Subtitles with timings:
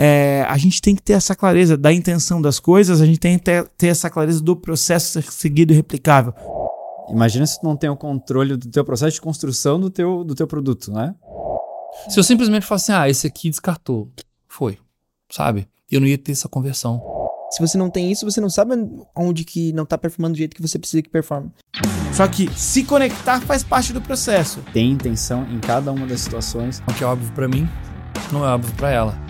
[0.00, 3.36] é, a gente tem que ter essa clareza da intenção das coisas, a gente tem
[3.36, 6.32] que ter, ter essa clareza do processo seguido e replicável.
[7.10, 10.36] Imagina se tu não tem o controle do teu processo de construção do teu, do
[10.36, 11.16] teu produto, né?
[12.08, 14.08] Se eu simplesmente falasse assim, ah, esse aqui descartou,
[14.46, 14.78] foi,
[15.28, 15.66] sabe?
[15.90, 17.02] Eu não ia ter essa conversão.
[17.50, 18.74] Se você não tem isso, você não sabe
[19.16, 21.50] onde que não tá performando do jeito que você precisa que performe.
[22.12, 24.62] Só que se conectar faz parte do processo.
[24.72, 26.80] Tem intenção em cada uma das situações.
[26.86, 27.66] O que é óbvio para mim,
[28.30, 29.27] não é óbvio para ela.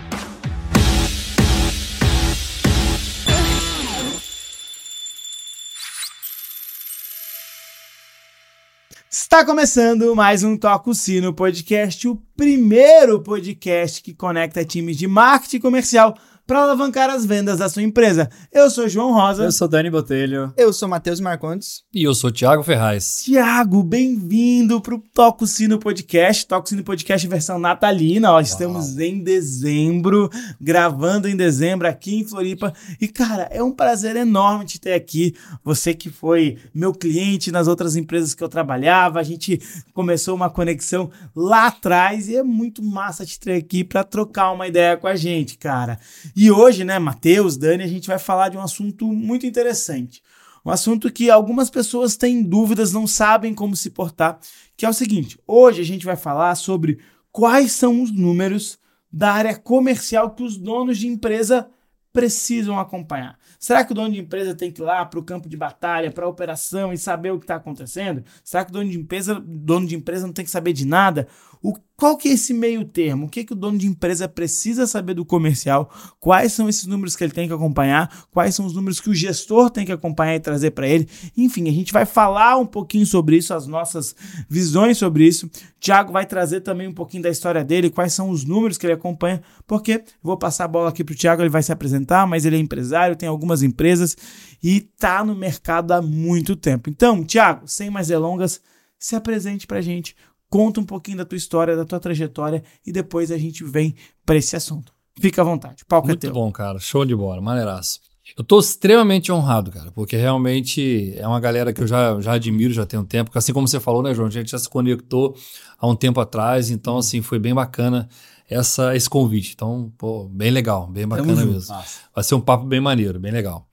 [9.31, 15.61] Está começando mais um Toco Sino Podcast, o primeiro podcast que conecta times de marketing
[15.61, 16.17] comercial
[16.49, 18.31] para alavancar as vendas da sua empresa.
[18.51, 19.45] Eu sou João Rosa.
[19.45, 20.51] Eu sou Dani Botelho.
[20.57, 21.83] Eu sou Matheus Marcondes.
[21.93, 23.21] E eu sou Thiago Ferraz.
[23.23, 26.47] Tiago, bem-vindo para o Toco Sino Podcast.
[26.47, 28.33] Toco Sino Podcast versão natalina.
[28.33, 32.73] Ó, estamos em dezembro, gravando em dezembro aqui em Floripa.
[32.99, 35.35] E, cara, é um prazer enorme te ter aqui.
[35.63, 39.21] Você que foi meu cliente nas outras empresas que eu trabalhava.
[39.21, 39.61] A gente
[39.93, 44.67] começou uma conexão lá atrás e é muito massa te ter aqui para trocar uma
[44.67, 45.99] ideia com a gente, cara.
[46.41, 50.23] E hoje, né, Matheus, Dani, a gente vai falar de um assunto muito interessante.
[50.65, 54.39] Um assunto que algumas pessoas têm dúvidas, não sabem como se portar,
[54.77, 57.01] que é o seguinte: hoje a gente vai falar sobre
[57.33, 58.79] quais são os números
[59.13, 61.69] da área comercial que os donos de empresa
[62.13, 63.37] precisam acompanhar.
[63.59, 66.13] Será que o dono de empresa tem que ir lá para o campo de batalha,
[66.13, 68.25] para a operação e saber o que está acontecendo?
[68.45, 71.27] Será que o dono de empresa, dono de empresa não tem que saber de nada?
[71.63, 73.27] O, qual que é esse meio termo?
[73.27, 75.91] O que, que o dono de empresa precisa saber do comercial?
[76.21, 78.27] Quais são esses números que ele tem que acompanhar?
[78.31, 81.09] Quais são os números que o gestor tem que acompanhar e trazer para ele?
[81.37, 84.15] Enfim, a gente vai falar um pouquinho sobre isso, as nossas
[84.49, 85.51] visões sobre isso.
[85.81, 88.93] Tiago vai trazer também um pouquinho da história dele, quais são os números que ele
[88.93, 92.45] acompanha, porque vou passar a bola aqui para o Tiago, ele vai se apresentar, mas
[92.45, 94.17] ele é empresário, tem algumas empresas
[94.63, 96.89] e tá no mercado há muito tempo.
[96.91, 98.61] Então, Tiago, sem mais delongas,
[98.99, 100.17] se apresente para a gente
[100.51, 103.95] conta um pouquinho da tua história, da tua trajetória e depois a gente vem
[104.25, 104.93] para esse assunto.
[105.21, 106.33] Fica à vontade, palco Muito é teu.
[106.33, 106.79] bom, cara.
[106.79, 108.01] Show de bola, maneiraço.
[108.37, 112.75] Eu tô extremamente honrado, cara, porque realmente é uma galera que eu já, já admiro,
[112.75, 114.29] já tem um tempo, assim como você falou, né, João?
[114.29, 115.35] A gente já se conectou
[115.79, 118.07] há um tempo atrás, então, assim, foi bem bacana
[118.49, 119.53] essa, esse convite.
[119.55, 121.77] Então, pô, bem legal, bem bacana mesmo.
[122.15, 123.69] Vai ser um papo bem maneiro, bem legal.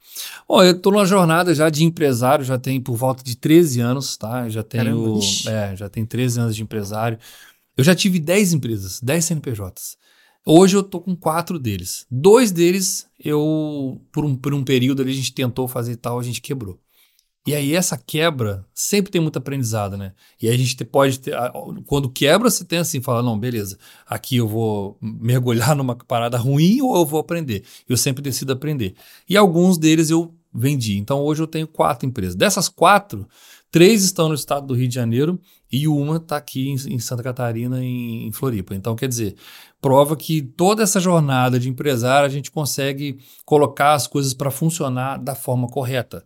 [0.47, 4.15] Bom, eu estou numa jornada já de empresário, já tem por volta de 13 anos,
[4.15, 4.47] tá?
[4.49, 7.17] Já tenho, é, já tenho 13 anos de empresário.
[7.75, 9.97] Eu já tive 10 empresas, 10 CNPJs.
[10.45, 12.05] Hoje eu tô com quatro deles.
[12.09, 16.19] Dois deles, eu, por um, por um período ali, a gente tentou fazer e tal,
[16.19, 16.79] a gente quebrou.
[17.45, 20.13] E aí essa quebra sempre tem muito aprendizado, né?
[20.41, 21.35] E aí a gente pode ter,
[21.85, 26.81] quando quebra você tem assim, fala, não, beleza, aqui eu vou mergulhar numa parada ruim
[26.81, 27.63] ou eu vou aprender.
[27.87, 28.95] Eu sempre decido aprender.
[29.29, 30.97] E alguns deles eu vendi.
[30.97, 32.33] Então hoje eu tenho quatro empresas.
[32.33, 33.27] Dessas quatro,
[33.69, 35.39] três estão no estado do Rio de Janeiro
[35.71, 38.73] e uma está aqui em, Santa Catarina, em, em Floripa.
[38.73, 39.35] Então quer dizer,
[39.79, 45.17] prova que toda essa jornada de empresário a gente consegue colocar as coisas para funcionar
[45.17, 46.23] da forma correta.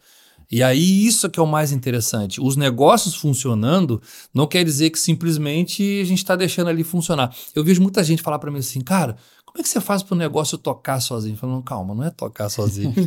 [0.51, 2.41] E aí isso é que é o mais interessante.
[2.41, 4.01] Os negócios funcionando
[4.33, 7.33] não quer dizer que simplesmente a gente está deixando ali funcionar.
[7.55, 9.15] Eu vejo muita gente falar para mim assim, cara,
[9.45, 11.37] como é que você faz para o negócio tocar sozinho?
[11.37, 12.93] Falando, calma, não é tocar sozinho.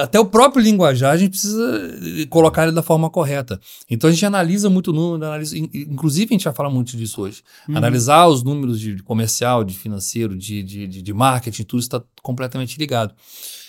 [0.00, 1.82] Até o próprio linguajar a gente precisa
[2.30, 3.60] colocar ele da forma correta.
[3.90, 7.42] Então a gente analisa muito número, analisa, inclusive a gente vai falar muito disso hoje.
[7.68, 7.76] Uhum.
[7.76, 13.14] Analisar os números de comercial, de financeiro, de, de, de marketing, tudo está completamente ligado.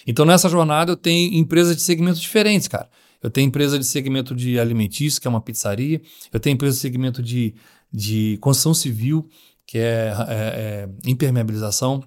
[0.06, 2.90] Então, nessa jornada, eu tenho empresas de segmentos diferentes, cara.
[3.22, 6.02] Eu tenho empresa de segmento de alimentício, que é uma pizzaria.
[6.32, 7.56] Eu tenho empresa de segmento de,
[7.92, 9.28] de construção civil,
[9.66, 12.04] que é, é, é impermeabilização.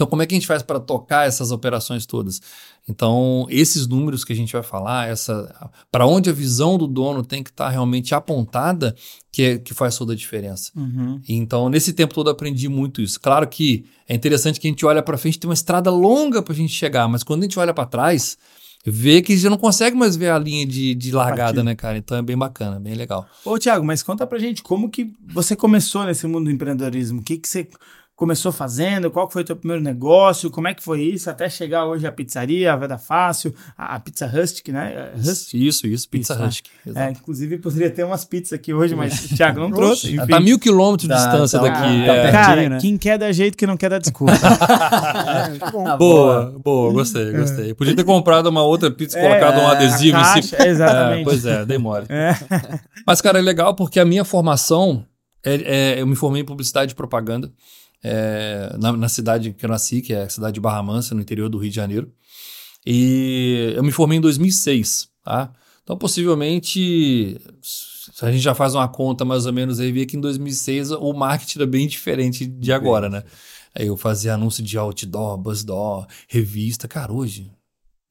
[0.00, 2.40] Então, como é que a gente faz para tocar essas operações todas?
[2.88, 7.22] Então, esses números que a gente vai falar, essa para onde a visão do dono
[7.22, 8.96] tem que estar tá realmente apontada,
[9.30, 10.72] que, é, que faz toda a diferença.
[10.74, 11.20] Uhum.
[11.28, 13.20] Então, nesse tempo todo, aprendi muito isso.
[13.20, 16.54] Claro que é interessante que a gente olha para frente, tem uma estrada longa para
[16.54, 18.38] a gente chegar, mas quando a gente olha para trás,
[18.86, 21.98] vê que já não consegue mais ver a linha de, de largada, né, cara?
[21.98, 23.28] Então é bem bacana, bem legal.
[23.44, 27.20] Ô, Thiago, mas conta pra gente como que você começou nesse mundo do empreendedorismo?
[27.20, 27.68] O que, que você
[28.20, 29.10] começou fazendo?
[29.10, 30.50] Qual foi o teu primeiro negócio?
[30.50, 33.98] Como é que foi isso até chegar hoje à pizzaria, a Veda Fácil, a, a
[33.98, 35.12] Pizza Rustic, né?
[35.16, 35.54] Rustic?
[35.54, 36.66] Isso, isso, Pizza isso, Rustic.
[36.94, 40.14] É, inclusive poderia ter umas pizzas aqui hoje, mas o Thiago não trouxe.
[40.14, 40.26] Enfim.
[40.26, 41.80] Tá mil quilômetros de distância tá, daqui.
[41.80, 42.30] Tá, é.
[42.30, 42.78] Cara, né?
[42.78, 44.34] quem quer dar jeito que não quer dar desculpa.
[44.36, 47.72] é, boa, boa, gostei, gostei.
[47.72, 50.60] Podia ter comprado uma outra pizza, é, colocado um adesivo caixa, em cima.
[50.68, 51.24] Exatamente.
[51.24, 52.04] pois é, demora.
[52.10, 52.34] É.
[53.06, 55.06] Mas, cara, é legal porque a minha formação,
[55.42, 57.50] é, eu me formei em publicidade e propaganda.
[58.02, 61.20] É, na, na cidade que eu nasci, que é a cidade de Barra Mansa, no
[61.20, 62.10] interior do Rio de Janeiro.
[62.86, 65.52] E eu me formei em 2006, tá?
[65.82, 70.16] Então, possivelmente, se a gente já faz uma conta mais ou menos aí, vê que
[70.16, 73.24] em 2006 o marketing era bem diferente de agora, né?
[73.74, 76.88] Aí eu fazia anúncio de outdoor, buzzdoor, revista.
[76.88, 77.50] Cara, hoje,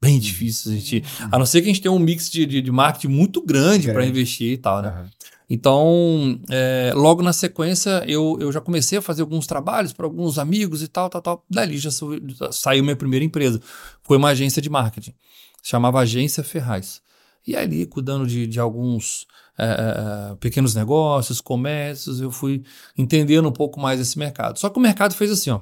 [0.02, 1.04] bem difícil a gente...
[1.30, 3.86] A não ser que a gente tenha um mix de, de, de marketing muito grande
[3.86, 4.10] para Grande.
[4.10, 4.88] investir e tal, né?
[4.88, 5.10] Aham.
[5.52, 10.38] Então, é, logo na sequência, eu, eu já comecei a fazer alguns trabalhos para alguns
[10.38, 11.44] amigos e tal, tal, tal.
[11.50, 12.06] Dali já sa-
[12.52, 13.60] saiu minha primeira empresa.
[14.04, 15.12] Foi uma agência de marketing.
[15.60, 17.02] Chamava Agência Ferraz.
[17.44, 19.26] E ali, cuidando de, de alguns
[19.58, 22.62] é, é, é, pequenos negócios, comércios, eu fui
[22.96, 24.56] entendendo um pouco mais esse mercado.
[24.56, 25.60] Só que o mercado fez assim, ó.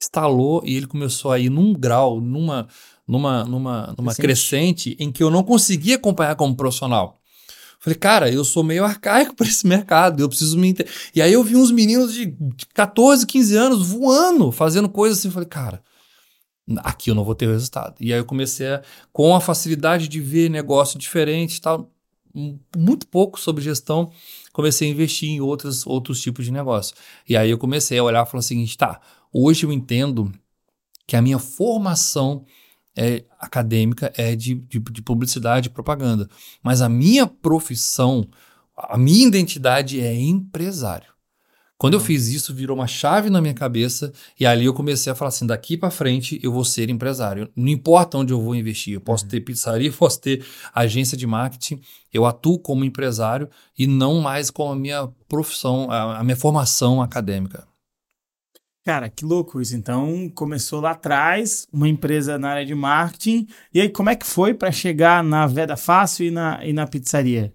[0.00, 2.68] Estalou e ele começou a ir num grau, numa,
[3.06, 4.20] numa, numa, numa Crescente.
[4.22, 7.20] crescente em que eu não conseguia acompanhar como profissional.
[7.78, 10.74] Falei, cara, eu sou meio arcaico para esse mercado, eu preciso me.
[11.14, 15.30] E aí eu vi uns meninos de de 14, 15 anos voando, fazendo coisas assim.
[15.30, 15.82] Falei, cara,
[16.78, 17.94] aqui eu não vou ter resultado.
[18.00, 18.82] E aí eu comecei a,
[19.12, 21.90] com a facilidade de ver negócio diferente tal,
[22.76, 24.10] muito pouco sobre gestão,
[24.52, 26.94] comecei a investir em outros, outros tipos de negócio.
[27.28, 29.00] E aí eu comecei a olhar e falar o seguinte, tá,
[29.32, 30.32] hoje eu entendo
[31.06, 32.44] que a minha formação
[32.96, 36.28] é, acadêmica é de, de, de publicidade e propaganda.
[36.62, 38.28] Mas a minha profissão,
[38.76, 41.18] a minha identidade é empresário.
[41.78, 45.14] Quando eu fiz isso, virou uma chave na minha cabeça e ali eu comecei a
[45.14, 47.48] falar assim: daqui para frente eu vou ser empresário.
[47.54, 50.44] Não importa onde eu vou investir, eu posso ter pizzaria, posso ter
[50.74, 51.80] agência de marketing,
[52.12, 53.48] eu atuo como empresário
[53.78, 57.67] e não mais com a minha profissão, a, a minha formação acadêmica.
[58.88, 59.76] Cara, que louco isso.
[59.76, 63.46] Então, começou lá atrás, uma empresa na área de marketing.
[63.70, 66.86] E aí, como é que foi para chegar na Veda Fácil e na, e na
[66.86, 67.52] pizzaria?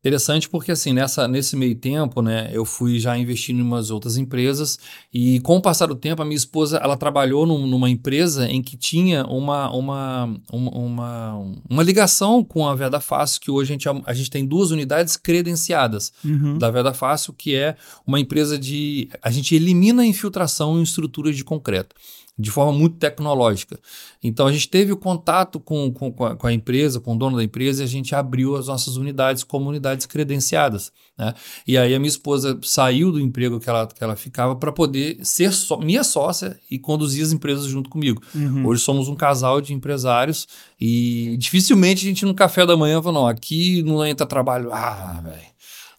[0.00, 4.16] Interessante porque assim, nessa, nesse meio tempo, né, eu fui já investindo em umas outras
[4.16, 4.78] empresas
[5.12, 8.62] e com o passar do tempo, a minha esposa, ela trabalhou num- numa empresa em
[8.62, 13.74] que tinha uma, uma, uma, uma, uma ligação com a Veda Fácil, que hoje a
[13.74, 16.56] gente, a gente tem duas unidades credenciadas Uhum.
[16.56, 17.76] da Veda Fácil, que é
[18.06, 19.08] uma empresa de...
[19.20, 21.96] A gente elimina a infiltração em estruturas de concreto,
[22.38, 23.78] de forma muito tecnológica.
[24.22, 27.44] Então, a gente teve o contato com, com, com a, empresa, com o dono da
[27.44, 30.92] empresa, e a gente abriu as nossas unidades como unidades credenciadas.
[31.16, 31.32] Né?
[31.66, 35.18] E aí, a minha esposa saiu do emprego que ela, que ela ficava para poder
[35.22, 38.20] ser só- minha sócia e conduzir as empresas junto comigo.
[38.34, 38.66] Uhum.
[38.66, 40.46] Hoje somos um casal de empresários
[40.78, 44.70] e dificilmente a gente no café da manhã fala, não, aqui não entra trabalho.
[44.72, 45.55] Ah, velho.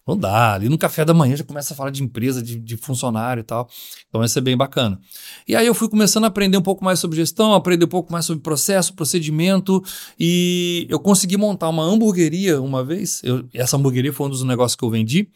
[0.08, 0.54] Não dá.
[0.54, 3.44] Ali no café da manhã já começa a falar de empresa, de, de funcionário e
[3.44, 3.68] tal.
[4.08, 4.98] Então isso é bem bacana.
[5.46, 8.10] E aí eu fui começando a aprender um pouco mais sobre gestão, aprender um pouco
[8.10, 9.84] mais sobre processo, procedimento.
[10.18, 13.20] E eu consegui montar uma hamburgueria uma vez.
[13.22, 15.28] Eu- essa hamburgueria foi um dos negócios que eu vendi,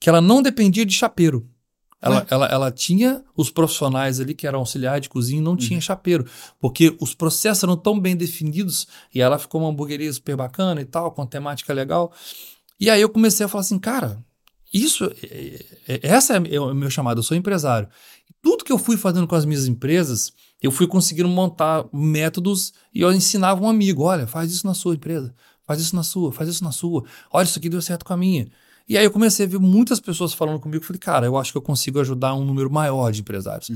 [0.00, 1.46] que ela não dependia de chapeiro.
[2.00, 5.80] Ela, ela, ela tinha os profissionais ali que eram auxiliar de cozinha e não tinha
[5.80, 6.26] chapeiro,
[6.60, 10.84] porque os processos eram tão bem definidos e ela ficou uma hamburgueria super bacana e
[10.84, 12.12] tal, com temática legal.
[12.78, 14.22] E aí eu comecei a falar assim, cara,
[14.72, 17.88] isso, é- é- essa é o meu chamado, eu sou empresário.
[18.42, 23.00] Tudo que eu fui fazendo com as minhas empresas, eu fui conseguindo montar métodos e
[23.00, 25.34] eu ensinava um amigo, olha, faz isso na sua empresa,
[25.66, 27.04] faz isso na sua, faz isso na sua.
[27.32, 28.48] Olha, isso aqui deu certo com a minha.
[28.86, 31.56] E aí eu comecei a ver muitas pessoas falando comigo, falei, cara, eu acho que
[31.56, 33.70] eu consigo ajudar um número maior de empresários.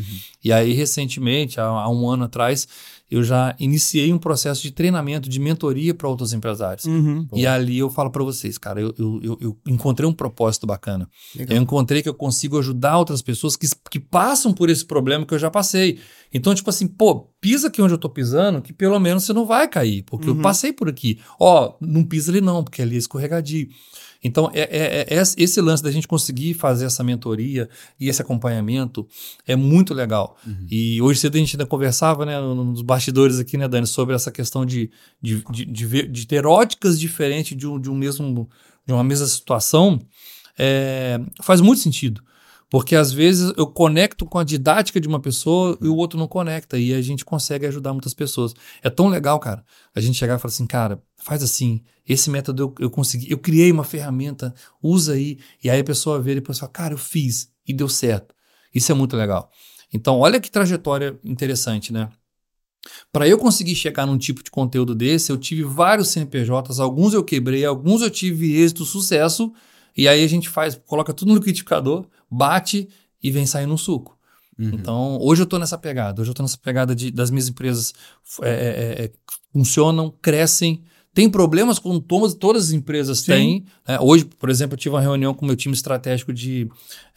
[0.45, 2.69] E aí, recentemente, há, há um ano atrás,
[3.11, 6.85] eu já iniciei um processo de treinamento, de mentoria para outros empresários.
[6.85, 7.27] Uhum.
[7.35, 11.09] E ali eu falo para vocês, cara, eu, eu, eu- encontrei um propósito bacana.
[11.35, 11.57] Legal.
[11.57, 15.33] Eu encontrei que eu consigo ajudar outras pessoas que, que passam por esse problema que
[15.33, 15.99] eu já passei.
[16.33, 19.47] Então, tipo assim, pô, pisa aqui onde eu tô pisando, que pelo menos você não
[19.47, 20.37] vai cair, porque Uhum.
[20.37, 21.19] eu passei por aqui.
[21.41, 23.69] Ó, não pisa ali não, porque ali é escorregadio.
[24.23, 27.69] Então, é, é- é esse- esse lance da gente conseguir fazer essa mentoria
[28.01, 29.07] e esse acompanhamento
[29.47, 30.37] é muito legal.
[30.71, 34.31] E hoje cedo a gente ainda conversava, né, nos bastidores aqui, né, Dani, sobre essa
[34.33, 34.91] questão de,
[35.23, 38.49] de, de, de ver- de ter óticas diferentes de um, de um mesmo,
[38.87, 40.01] de uma mesma situação,
[40.59, 42.21] é, faz muito sentido.
[42.71, 46.29] Porque às vezes eu conecto com a didática de uma pessoa e o outro não
[46.29, 48.55] conecta, e a gente consegue ajudar muitas pessoas.
[48.83, 52.63] É tão legal, cara, a gente chegar e falar assim, cara, faz assim, esse método
[52.63, 56.37] eu, eu consegui, eu criei uma ferramenta, usa aí, e aí a pessoa vê e
[56.37, 58.35] depois fala, cara, eu fiz e deu certo.
[58.75, 59.51] Isso é muito legal.
[59.93, 62.11] Então, olha que trajetória interessante, né?
[63.11, 67.25] Para eu conseguir chegar num tipo de conteúdo desse, eu tive vários CNPJs, alguns eu
[67.25, 69.53] quebrei, alguns eu tive êxito, sucesso,
[69.97, 72.88] e aí a gente faz, coloca tudo no liquidificador, bate
[73.23, 74.18] e vem saindo um suco.
[74.58, 77.94] Então, hoje eu tô nessa pegada, hoje eu tô nessa pegada de, das minhas empresas
[78.42, 79.12] é, é, é,
[79.52, 80.82] funcionam, crescem,
[81.14, 83.26] Tem problemas como todas, todas as empresas Sim.
[83.26, 83.66] têm.
[83.87, 83.99] né?
[84.00, 86.68] Hoje, por exemplo, eu tive uma reunião com o meu time estratégico de,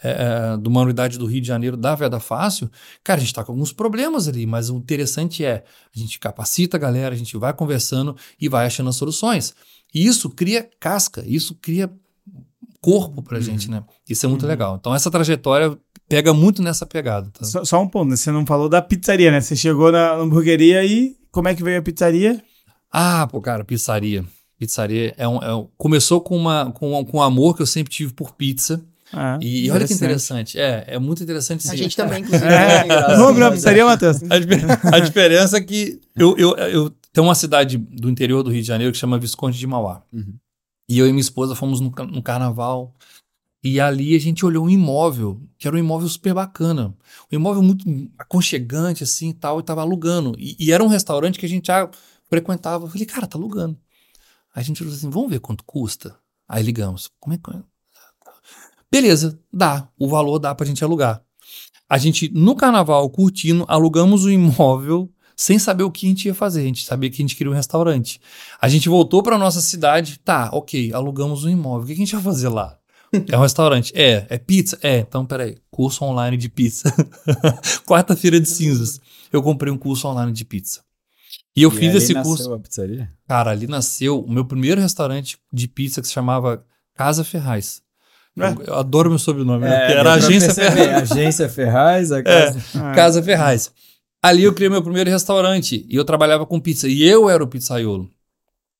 [0.03, 2.69] é, é, de uma unidade do Rio de Janeiro, da Veda Fácil.
[3.03, 5.63] Cara, a gente está com alguns problemas ali, mas o interessante é
[5.95, 9.53] a gente capacita a galera, a gente vai conversando e vai achando as soluções.
[9.93, 11.91] E isso cria casca, isso cria
[12.81, 13.83] corpo pra gente, né?
[14.09, 14.75] Isso é muito legal.
[14.79, 15.77] Então, essa trajetória
[16.09, 17.29] pega muito nessa pegada.
[17.31, 17.45] Tá?
[17.45, 18.15] Só, só um ponto, né?
[18.15, 19.39] Você não falou da pizzaria, né?
[19.39, 22.43] Você chegou na hamburgueria e como é que veio a pizzaria?
[22.91, 24.25] Ah, pô, cara, pizzaria.
[24.59, 27.93] Pizzaria é um, é um- começou com, uma, com, com um amor que eu sempre
[27.93, 28.83] tive por pizza.
[29.13, 30.59] Ah, E, olha que interessante.
[30.59, 31.67] É, é muito interessante.
[31.67, 31.77] A sim.
[31.77, 32.45] gente também, inclusive.
[32.45, 33.15] É, né?
[33.17, 34.17] vamos pizzaria, Matheus?
[34.23, 38.61] A, a diferença é que eu, eu, eu tenho uma cidade do interior do Rio
[38.61, 40.01] de Janeiro que chama Visconde de Mauá.
[40.13, 40.33] Uhum.
[40.91, 42.93] E eu e minha esposa fomos no, no carnaval.
[43.63, 46.93] E ali a gente olhou um imóvel, que era um imóvel super bacana.
[47.31, 47.86] Um imóvel muito
[48.19, 50.36] aconchegante, assim e tal, e tava alugando.
[50.38, 51.89] E, e era um restaurante que a gente já
[52.29, 52.83] frequentava.
[52.83, 53.79] Eu falei, cara, tá alugando.
[54.53, 56.13] Aí a gente falou assim: vamos ver quanto custa.
[56.45, 57.10] Aí ligamos.
[57.21, 57.51] Como é que.
[58.91, 59.88] Beleza, dá.
[59.98, 61.24] O valor dá pra gente alugar.
[61.88, 66.33] A gente, no carnaval, curtindo, alugamos o imóvel sem saber o que a gente ia
[66.33, 66.61] fazer.
[66.61, 68.19] A gente sabia que a gente queria um restaurante.
[68.61, 70.19] A gente voltou pra nossa cidade.
[70.23, 71.83] Tá, ok, alugamos um imóvel.
[71.83, 72.77] O que a gente vai fazer lá?
[73.29, 73.91] É um restaurante?
[73.95, 74.25] É.
[74.29, 74.77] É pizza?
[74.81, 75.00] É.
[75.00, 75.57] Então, peraí.
[75.69, 76.93] Curso online de pizza.
[77.85, 79.00] Quarta-feira de cinzas.
[79.31, 80.81] Eu comprei um curso online de pizza.
[81.55, 82.53] E eu E fiz esse curso.
[82.53, 83.09] a pizzaria?
[83.27, 86.63] Cara, ali nasceu o meu primeiro restaurante de pizza que se chamava
[86.95, 87.81] Casa Ferraz.
[88.39, 88.47] É.
[88.47, 89.85] Eu, eu adoro meu sobrenome, né?
[89.85, 90.71] É, deu era Agência perceber.
[90.85, 91.11] Ferraz.
[91.11, 92.59] Agência Ferraz, a casa.
[92.75, 93.71] Ah, Casa Ferraz.
[94.21, 96.87] Ali eu criei meu primeiro restaurante e eu trabalhava com pizza.
[96.87, 98.09] E eu era o pizzaiolo.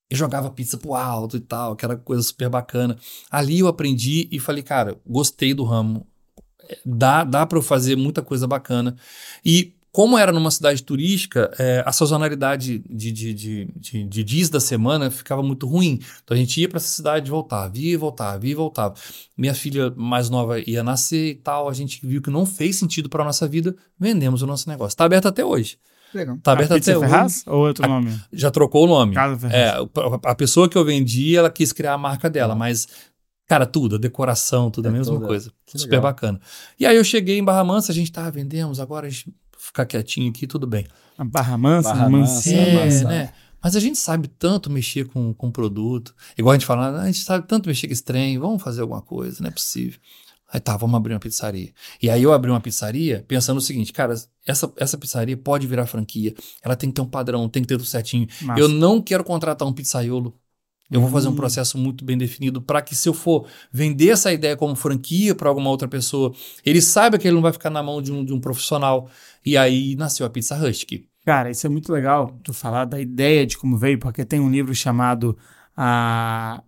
[0.08, 2.98] Eu jogava pizza pro alto e tal, que era coisa super bacana.
[3.30, 6.06] Ali eu aprendi e falei, cara, gostei do ramo.
[6.68, 8.96] É, Dá, dá para eu fazer muita coisa bacana.
[9.44, 14.48] E como era numa cidade turística, é, a sazonalidade de, de, de, de, de dias
[14.48, 16.00] da semana ficava muito ruim.
[16.24, 18.94] Então a gente ia para essa cidade voltava, via e voltava, via e voltava.
[19.36, 23.10] Minha filha mais nova ia nascer e tal, a gente viu que não fez sentido
[23.10, 24.94] para nossa vida, vendemos o nosso negócio.
[24.94, 25.76] Está aberto até hoje.
[26.14, 26.38] Legal.
[26.42, 27.08] Tá a aberto pizza até hoje.
[27.10, 28.18] Ferraz ou outro A- nome?
[28.32, 29.14] Já trocou o nome.
[29.14, 29.54] Casa Ferraz.
[29.54, 29.74] É,
[30.24, 32.86] a pessoa que eu vendi, ela quis criar a marca dela, mas,
[33.46, 35.52] cara, tudo, a decoração, tudo é a mesma toda- coisa.
[35.66, 36.02] que Super legal.
[36.02, 36.40] bacana.
[36.78, 39.32] E aí eu cheguei em Barra Mansa, a gente tava vendemos, agora a gente
[39.72, 40.86] ficar quietinho aqui, tudo bem.
[41.16, 42.52] A Barra Mansa, Barra Mansa.
[42.54, 43.08] É, massa.
[43.08, 43.32] né?
[43.62, 46.14] Mas a gente sabe tanto mexer com, com produto.
[46.36, 48.82] Igual a gente fala, "Ah, a gente sabe tanto mexer com esse trem, vamos fazer
[48.82, 49.98] alguma coisa, não é possível.
[50.52, 51.72] Aí tá, vamos abrir uma pizzaria.
[52.02, 54.14] E aí eu abri uma pizzaria pensando o seguinte, cara,
[54.46, 56.34] essa, essa pizzaria pode virar franquia.
[56.62, 58.28] Ela tem que ter um padrão, tem que ter tudo certinho.
[58.42, 58.60] Massa.
[58.60, 60.34] Eu não quero contratar um pizzaiolo.
[60.92, 61.36] Eu vou fazer um Hum.
[61.36, 65.48] processo muito bem definido para que, se eu for vender essa ideia como franquia para
[65.48, 66.32] alguma outra pessoa,
[66.64, 69.08] ele saiba que ele não vai ficar na mão de um, de um profissional.
[69.44, 71.04] E aí nasceu a Pizza Rustic.
[71.24, 74.50] Cara, isso é muito legal tu falar da ideia de como veio, porque tem um
[74.50, 75.36] livro chamado
[75.76, 76.62] A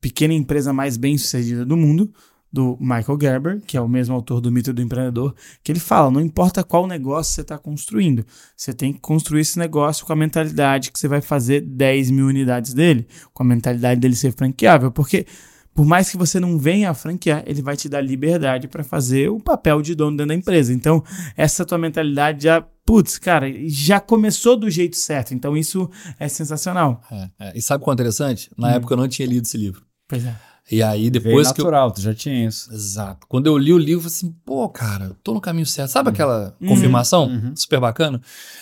[0.00, 2.12] Pequena Empresa Mais Bem Sucedida do Mundo,
[2.52, 6.10] do Michael Gerber, que é o mesmo autor do Mito do Empreendedor, que ele fala:
[6.10, 8.24] não importa qual negócio você está construindo,
[8.56, 12.26] você tem que construir esse negócio com a mentalidade que você vai fazer 10 mil
[12.26, 15.26] unidades dele, com a mentalidade dele ser franqueável, porque.
[15.72, 19.30] Por mais que você não venha a franquear, ele vai te dar liberdade para fazer
[19.30, 20.74] o papel de dono dentro da empresa.
[20.74, 21.02] Então,
[21.36, 25.32] essa tua mentalidade já, putz, cara, já começou do jeito certo.
[25.32, 25.88] Então, isso
[26.18, 27.00] é sensacional.
[27.10, 27.52] É, é.
[27.56, 28.50] E sabe qual é interessante?
[28.58, 28.70] Na Hum.
[28.72, 29.82] época eu não tinha lido esse livro.
[30.08, 30.34] Pois é.
[30.70, 31.64] E aí Veio depois que eu.
[31.64, 32.72] natural, tu já tinha isso.
[32.72, 33.26] Exato.
[33.26, 35.90] Quando eu li o livro, eu falei assim, pô, cara, tô no caminho certo.
[35.90, 36.68] Sabe aquela Uhum.
[36.68, 37.26] confirmação?
[37.26, 37.56] Uhum.
[37.56, 38.20] Super bacana.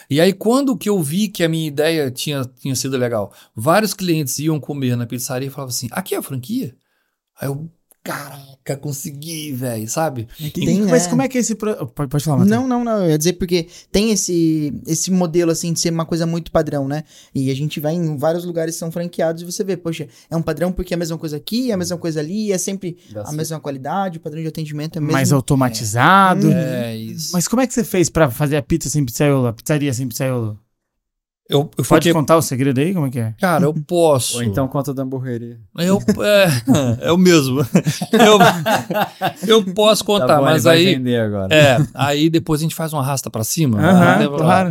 [0.08, 3.92] E aí, quando que eu vi que a minha ideia tinha, tinha sido legal, vários
[3.92, 6.74] clientes iam comer na pizzaria e falavam assim: aqui é a franquia?
[7.40, 7.70] Aí eu,
[8.08, 10.26] caraca, consegui, velho, sabe?
[10.54, 11.10] Tem, Mas é.
[11.10, 11.54] como é que é esse.
[11.54, 11.86] Pro...
[11.88, 12.56] Pode, falar, Matheus.
[12.56, 13.04] Não, não, não.
[13.04, 16.88] Eu ia dizer porque tem esse, esse modelo, assim, de ser uma coisa muito padrão,
[16.88, 17.04] né?
[17.34, 20.36] E a gente vai em vários lugares que são franqueados e você vê, poxa, é
[20.36, 22.96] um padrão porque é a mesma coisa aqui, é a mesma coisa ali, é sempre
[23.14, 25.12] a mesma qualidade, o padrão de atendimento é mesmo.
[25.12, 26.50] Mais automatizado.
[26.50, 27.32] É isso.
[27.34, 30.08] Mas como é que você fez pra fazer a pizza sem pizzaiolo, a pizzaria sem
[30.08, 30.58] pizzaiolo?
[31.48, 32.92] Eu, eu Pode fiquei, contar o segredo aí?
[32.92, 33.34] Como é que é?
[33.40, 34.36] cara, eu posso.
[34.36, 35.58] Ou então conta da hamburgueria.
[35.78, 37.60] Eu, é, é o mesmo.
[38.12, 38.38] Eu,
[39.46, 40.94] eu posso contar, Tá bom, mas aí.
[41.16, 41.54] agora.
[41.54, 43.78] É, aí depois a gente faz uma arrasta pra cima.
[43.80, 44.70] Aham, pra- claro.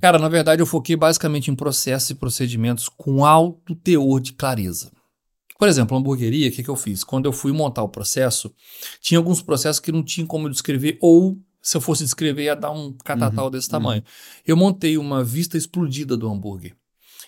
[0.00, 4.90] Cara, na verdade eu foquei basicamente em processos e procedimentos com alto teor de clareza.
[5.58, 7.02] Por exemplo, a hamburgueria, o que, que eu fiz?
[7.04, 8.52] Quando eu fui montar o processo,
[9.00, 11.36] tinha alguns processos que não tinha como eu descrever, ou
[11.68, 14.02] se eu fosse descrever, ia dar um catatal Uhum, desse tamanho.
[14.46, 16.74] Eu montei uma vista explodida do hambúrguer.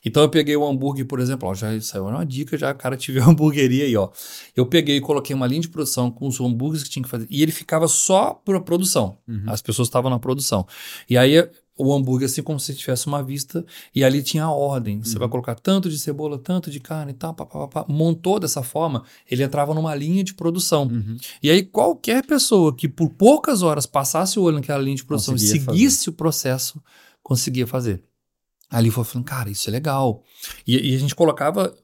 [0.03, 3.21] Então eu peguei o hambúrguer, por exemplo, ó, já saiu uma dica, já cara tive
[3.21, 4.09] a hamburgueria aí, ó.
[4.57, 7.27] Eu peguei e coloquei uma linha de produção com os hambúrgueres que tinha que fazer,
[7.29, 9.19] e ele ficava só para produção.
[9.29, 9.45] Uhum.
[9.47, 10.67] As pessoas estavam na produção.
[11.07, 11.47] E aí
[11.83, 15.03] o hambúrguer assim como se tivesse uma vista e ali tinha a ordem.
[15.03, 18.39] Você vai colocar tanto de cebola, tanto de carne e tal, pá, pá, pá, montou
[18.39, 20.85] dessa forma, ele entrava numa linha de produção.
[20.85, 21.17] Uhum.
[21.43, 25.35] E aí qualquer pessoa que por poucas horas passasse o olho naquela linha de produção
[25.35, 26.83] Conseguia e seguisse o processo,
[27.23, 28.03] conseguia fazer.
[28.71, 30.23] Ali foi falando, cara, isso é legal.
[30.67, 31.75] E, e a gente colocava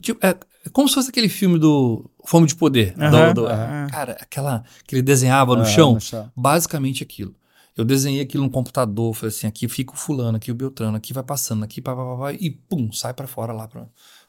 [0.00, 0.30] tipo, é,
[0.66, 2.92] é como se fosse aquele filme do Fome de Poder.
[2.94, 3.86] do- Aham, do- aham.
[3.90, 6.30] Cara, aquela que ele desenhava no Ah, chão, no chão.
[6.36, 7.34] basicamente aquilo.
[7.80, 11.12] Eu desenhei aquilo no computador, falei assim, aqui fica o fulano, aqui o Beltrano, aqui
[11.12, 13.86] vai passando, aqui pá, pá, pá, pá, e pum, sai pra fora lá pra,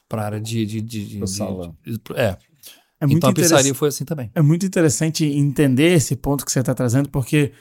[0.08, 0.64] pra área de...
[0.66, 1.76] de, de, de- Pro de- salão.
[1.84, 2.36] de- é,
[3.00, 4.30] É muito então a pizzaria foi assim também.
[4.34, 7.52] É muito interessante entender esse ponto que você está trazendo, porque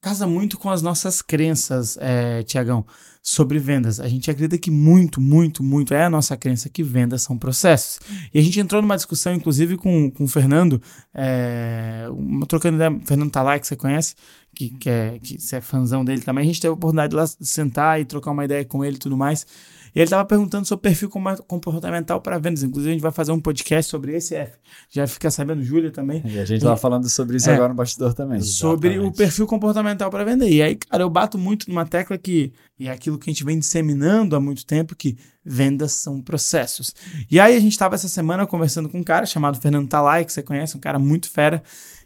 [0.00, 2.84] casa muito com as nossas crenças, é, Tiagão,
[3.22, 4.00] sobre vendas.
[4.00, 7.98] A gente acredita que muito, muito, muito é a nossa crença que vendas são processos.
[8.32, 10.80] E a gente entrou numa discussão, inclusive, com, com o Fernando,
[11.12, 14.14] é, uma, trocando ideia, Fernando Talai, que você conhece,
[14.54, 16.42] que, que, é, que você é fãzão dele também.
[16.42, 19.00] A gente teve a oportunidade de lá sentar e trocar uma ideia com ele e
[19.00, 19.46] tudo mais.
[19.98, 22.62] E ele estava perguntando sobre perfil com- comportamental para vendas.
[22.62, 24.52] Inclusive, a gente vai fazer um podcast sobre esse F.
[24.90, 27.54] Já fica sabendo, Júlia também E a gente tava falando sobre isso É.
[27.54, 28.40] agora no bastidor também.
[28.40, 29.16] sobre o Exatamente.
[29.16, 30.48] perfil comportamental para vender.
[30.50, 33.42] E aí, cara, eu bato muito numa tecla que, e é aquilo que a gente
[33.44, 36.94] vem disseminando há muito tempo, que vendas são processos.
[37.28, 40.32] E aí a gente estava essa semana conversando com um cara chamado Fernando Talai, que
[40.32, 41.60] você conhece, um cara muito fera,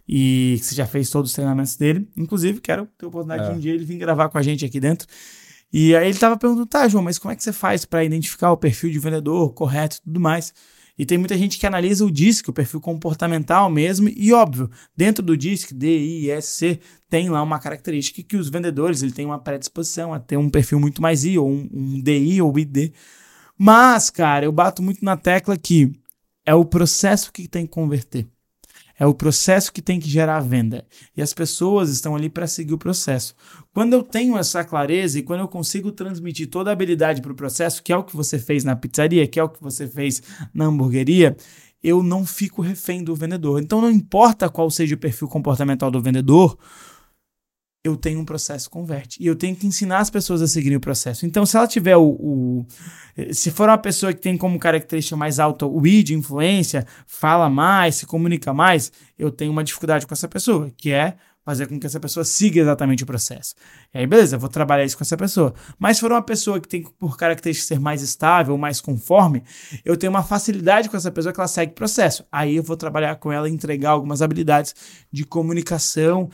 [0.09, 2.09] e que você já fez todos os treinamentos dele.
[2.17, 3.53] Inclusive, quero ter a oportunidade É.
[3.53, 5.07] de um dia ele vir gravar com a gente aqui dentro.
[5.73, 8.53] E aí ele tava perguntando, tá, João, mas como é que você faz para identificar
[8.53, 10.53] o perfil de vendedor correto e tudo mais?
[10.99, 15.25] E tem muita gente que analisa o DISC, o perfil comportamental mesmo, e óbvio, dentro
[15.25, 19.25] do DISC, D, I, S, C, tem lá uma característica que os vendedores ele tem
[19.25, 22.93] uma predisposição a ter um perfil muito mais I, ou um, um DI ou ID.
[23.57, 25.91] Mas, cara, eu bato muito na tecla que
[26.45, 28.27] é o processo que tem que converter.
[28.99, 30.87] É o processo que tem que gerar a venda.
[31.17, 33.35] E as pessoas estão ali para seguir o processo.
[33.73, 37.35] Quando eu tenho essa clareza e quando eu consigo transmitir toda a habilidade para o
[37.35, 40.23] processo, que é o que você fez na pizzaria, que é o que você fez
[40.53, 41.35] na hamburgueria,
[41.83, 43.63] eu não fico refém do vendedor.
[43.63, 46.59] Então não importa qual seja o perfil comportamental do vendedor,
[47.85, 49.21] eu tenho um processo converte.
[49.21, 51.27] E eu tenho que ensinar as pessoas a seguirem o processo.
[51.27, 52.11] Então, se ela tiver o.
[52.11, 52.67] o-
[53.33, 57.51] se for uma pessoa que tem como característica mais alta o I de influência, fala
[57.51, 61.79] mais, se comunica mais, eu tenho uma dificuldade com essa pessoa, que é fazer com
[61.79, 63.55] que essa pessoa siga exatamente o processo.
[63.93, 65.53] E aí, beleza, vou trabalhar isso com essa pessoa.
[65.79, 69.43] Mas se for uma pessoa que tem por característica ser mais estável, mais conforme,
[69.85, 72.25] eu tenho uma facilidade com essa pessoa que ela segue o processo.
[72.31, 74.75] Aí eu vou trabalhar com ela e entregar algumas habilidades
[75.11, 76.31] de comunicação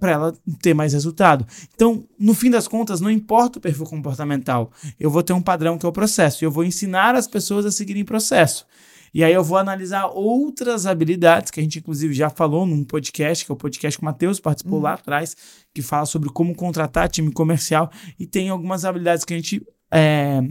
[0.00, 1.46] para ela ter mais resultado.
[1.74, 5.76] Então, no fim das contas, não importa o perfil comportamental, eu vou ter um padrão
[5.76, 6.42] que é o processo.
[6.42, 8.66] E eu vou ensinar as pessoas a seguirem o processo.
[9.14, 13.46] E aí eu vou analisar outras habilidades que a gente, inclusive, já falou num podcast,
[13.46, 15.36] que é o podcast que o Matheus participou lá atrás,
[15.72, 17.88] que fala sobre como contratar time comercial.
[18.18, 20.42] E tem algumas habilidades que a gente é,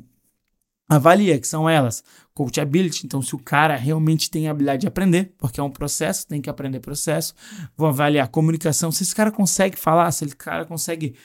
[0.87, 2.05] avalia, que são elas.
[2.33, 6.25] Coachability, então se o cara realmente tem a habilidade de aprender, porque é um processo,
[6.25, 7.33] tem que aprender processo.
[7.75, 11.15] Vou avaliar comunicação, se esse cara consegue falar, se esse cara consegue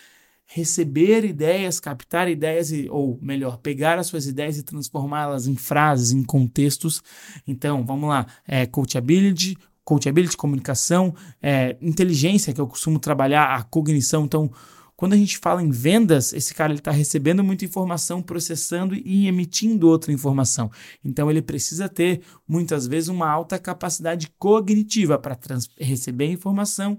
[0.51, 6.11] receber ideias, captar ideias, e, ou melhor, pegar as suas ideias e transformá-las em frases,
[6.11, 7.03] em contextos.
[7.47, 14.25] Então, vamos lá, é, coachability, coachability, comunicação, é, inteligência, que eu costumo trabalhar, a cognição.
[14.25, 14.51] Então,
[14.99, 19.87] quando a gente fala em vendas, esse cara está recebendo muita informação, processando e emitindo
[19.87, 20.73] outra informação.
[21.05, 25.39] Então, ele precisa ter, muitas vezes, uma alta capacidade cognitiva para
[25.79, 26.99] receber a informação,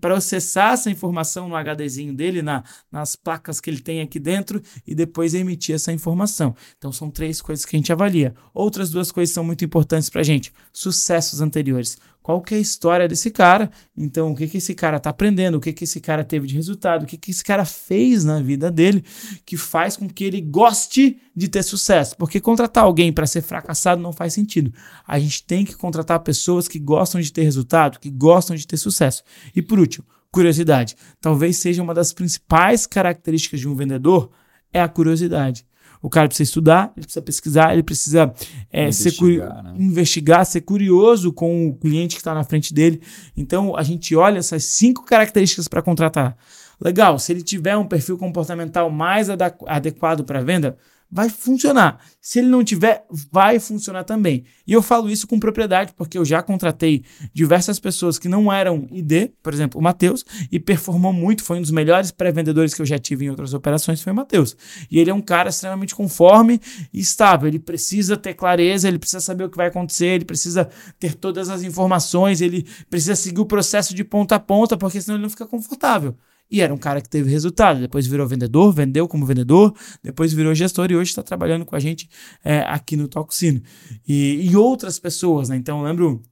[0.00, 4.92] processar essa informação no HDzinho dele, na, nas placas que ele tem aqui dentro, e
[4.92, 6.56] depois emitir essa informação.
[6.76, 8.34] Então, são três coisas que a gente avalia.
[8.52, 11.98] Outras duas coisas são muito importantes para a gente: sucessos anteriores.
[12.28, 13.70] Qual que é a história desse cara?
[13.96, 15.54] Então, o que, que esse cara está aprendendo?
[15.54, 17.04] O que, que esse cara teve de resultado?
[17.04, 19.02] O que, que esse cara fez na vida dele
[19.46, 22.14] que faz com que ele goste de ter sucesso?
[22.18, 24.70] Porque contratar alguém para ser fracassado não faz sentido.
[25.06, 28.76] A gente tem que contratar pessoas que gostam de ter resultado, que gostam de ter
[28.76, 29.22] sucesso.
[29.56, 30.96] E por último, curiosidade.
[31.22, 34.30] Talvez seja uma das principais características de um vendedor
[34.70, 35.64] é a curiosidade.
[36.02, 38.32] O cara precisa estudar, ele precisa pesquisar, ele precisa
[38.70, 39.74] é, ser Investigar, né?
[39.78, 43.00] investigar, ser curioso com o cliente que está na frente dele.
[43.36, 46.36] Então a gente olha essas cinco características para contratar.
[46.80, 50.76] Legal, se ele tiver um perfil comportamental mais adequado para venda,
[51.10, 51.98] vai funcionar.
[52.20, 54.44] Se ele não tiver, vai funcionar também.
[54.66, 58.86] E eu falo isso com propriedade, porque eu já contratei diversas pessoas que não eram
[58.90, 62.86] ID, por exemplo, o Matheus, e performou muito, foi um dos melhores pré-vendedores que eu
[62.86, 64.56] já tive em outras operações, foi o Matheus.
[64.90, 66.60] E ele é um cara extremamente conforme
[66.92, 67.48] e estável.
[67.48, 70.68] Ele precisa ter clareza, ele precisa saber o que vai acontecer, ele precisa
[70.98, 75.16] ter todas as informações, ele precisa seguir o processo de ponta a ponta, porque senão
[75.16, 76.14] ele não fica confortável.
[76.50, 77.80] E era um cara que teve resultado.
[77.80, 81.80] Depois virou vendedor, vendeu como vendedor, depois virou gestor e hoje está trabalhando com a
[81.80, 82.08] gente
[82.44, 83.62] é, aqui no Tococino.
[84.06, 85.56] E, e outras pessoas, né?
[85.56, 86.22] Então eu lembro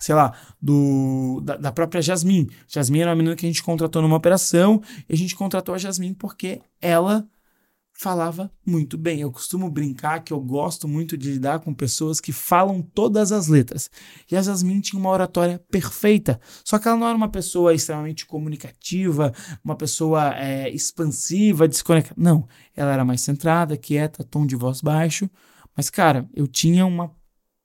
[0.00, 2.48] sei lá, do, da, da, própria Jasmine.
[2.68, 5.78] Jasmine era uma menina que a gente contratou numa operação e a gente contratou a
[5.78, 7.26] Jasmine porque ela
[7.98, 9.20] falava muito bem.
[9.20, 13.48] Eu costumo brincar que eu gosto muito de lidar com pessoas que falam todas as
[13.48, 13.90] letras.
[14.30, 18.24] E a Jasmine tinha uma oratória perfeita, só que ela não era uma pessoa extremamente
[18.24, 19.32] comunicativa,
[19.64, 22.14] uma pessoa é, expansiva, desconectada.
[22.16, 25.28] Não, ela era mais centrada, quieta, tom de voz baixo.
[25.76, 27.12] Mas, cara, eu tinha uma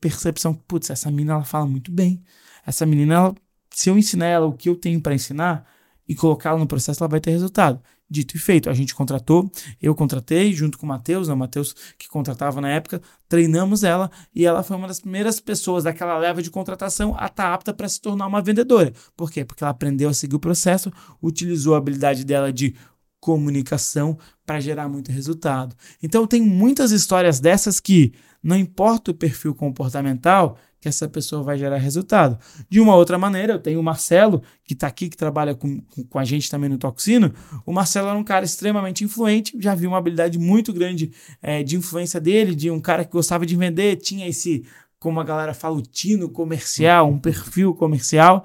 [0.01, 2.23] percepção, putz, essa menina ela fala muito bem.
[2.65, 3.35] Essa menina, ela,
[3.69, 5.63] se eu ensinar ela o que eu tenho para ensinar
[6.07, 7.79] e colocá-la no processo, ela vai ter resultado.
[8.13, 9.49] Dito e feito, a gente contratou,
[9.81, 14.11] eu contratei junto com o Matheus, né, o Matheus que contratava na época, treinamos ela
[14.35, 17.73] e ela foi uma das primeiras pessoas daquela leva de contratação a estar tá apta
[17.73, 18.93] para se tornar uma vendedora.
[19.17, 19.43] Por quê?
[19.43, 22.75] Porque ela aprendeu a seguir o processo, utilizou a habilidade dela de
[23.19, 25.75] comunicação para gerar muito resultado.
[26.03, 31.57] Então tem muitas histórias dessas que não importa o perfil comportamental, que essa pessoa vai
[31.57, 32.37] gerar resultado.
[32.69, 36.19] De uma outra maneira, eu tenho o Marcelo, que está aqui, que trabalha com, com
[36.19, 37.33] a gente também no Toxino.
[37.65, 41.77] O Marcelo era um cara extremamente influente, já vi uma habilidade muito grande é, de
[41.77, 44.65] influência dele, de um cara que gostava de vender, tinha esse,
[44.99, 48.43] como a galera fala, o tino comercial, um perfil comercial.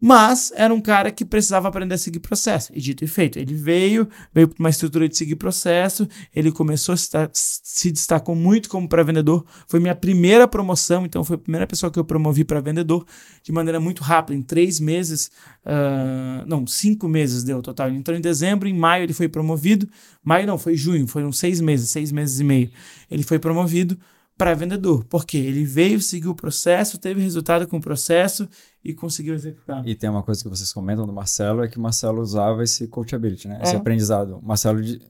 [0.00, 2.70] Mas era um cara que precisava aprender a seguir processo.
[2.74, 6.92] E dito e feito, ele veio, veio para uma estrutura de seguir processo, ele começou
[6.92, 9.46] a estar, se destacou muito como para vendedor.
[9.66, 13.06] Foi minha primeira promoção, então foi a primeira pessoa que eu promovi para vendedor
[13.42, 14.36] de maneira muito rápida.
[14.36, 15.30] Em três meses,
[15.64, 17.88] uh, não, cinco meses deu total.
[17.88, 19.88] Ele entrou em dezembro, em maio ele foi promovido.
[20.22, 22.70] Maio não, foi junho, foram seis meses, seis meses e meio.
[23.10, 23.96] Ele foi promovido
[24.36, 28.48] para vendedor, porque ele veio, seguiu o processo, teve resultado com o processo
[28.84, 29.86] e conseguiu executar.
[29.86, 32.88] E tem uma coisa que vocês comentam do Marcelo, é que o Marcelo usava esse
[32.88, 33.58] coachability, né?
[33.60, 33.62] É.
[33.62, 34.38] Esse aprendizado.
[34.38, 35.00] O Marcelo, de...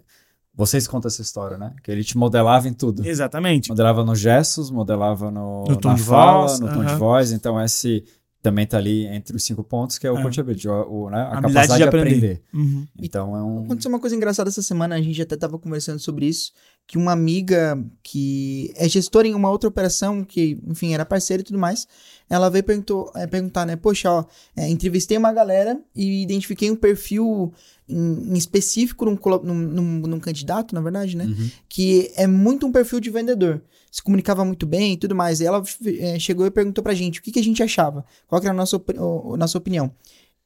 [0.54, 1.74] vocês contam essa história, né?
[1.82, 3.06] Que ele te modelava em tudo.
[3.06, 3.70] Exatamente.
[3.70, 7.32] Modelava nos gestos, modelava no, no tom na de fala, voz, no tom de voz.
[7.32, 8.04] Então, esse
[8.44, 10.22] também está ali entre os cinco pontos, que é o é.
[10.22, 12.11] coachability, o, o, né, a, a capacidade de aprender.
[12.11, 12.42] De aprender.
[12.52, 12.87] Uhum.
[13.00, 13.64] Então é um.
[13.64, 16.52] Aconteceu uma coisa engraçada essa semana, a gente até estava conversando sobre isso,
[16.87, 21.44] que uma amiga que é gestora em uma outra operação, que, enfim, era parceira e
[21.44, 21.88] tudo mais,
[22.34, 23.76] ela veio perguntou, é, perguntar, né?
[23.76, 24.24] Poxa, ó,
[24.56, 27.52] é, entrevistei uma galera e identifiquei um perfil
[27.88, 31.24] em, em específico num, num, num, num, candidato, na verdade, né?
[31.24, 31.50] Uhum.
[31.68, 33.62] Que é muito um perfil de vendedor
[33.94, 35.40] se comunicava muito bem e tudo mais.
[35.40, 35.62] E ela
[36.00, 38.54] é, chegou e perguntou pra gente o que, que a gente achava, qual era a
[38.54, 39.94] nossa, a nossa opinião.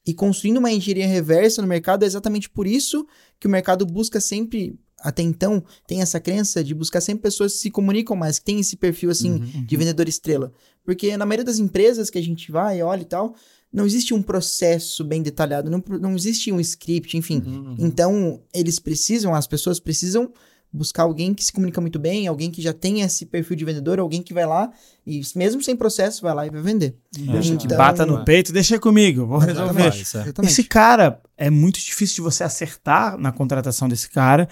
[0.07, 3.07] E construindo uma engenharia reversa no mercado é exatamente por isso
[3.41, 7.59] que o mercado busca sempre, até então, tem essa crença de buscar sempre pessoas que
[7.61, 9.65] se comunicam mais, que tem esse perfil assim uhum, uhum.
[9.65, 10.53] de vendedor estrela.
[10.85, 13.35] Porque na maioria das empresas que a gente vai, olha e tal,
[13.73, 17.43] não existe um processo bem detalhado, não, não existe um script, enfim.
[17.45, 17.77] Uhum, uhum.
[17.79, 20.33] Então, eles precisam, as pessoas precisam
[20.73, 23.99] buscar alguém que se comunica muito bem, alguém que já tem esse perfil de vendedor,
[23.99, 24.71] alguém que vai lá
[25.07, 26.97] e mesmo sem processo vai lá e vai vender.
[27.13, 29.93] Deixa então, que bata no peito, deixa comigo, vou resolver.
[30.43, 34.49] Esse cara é muito difícil de você acertar na contratação desse cara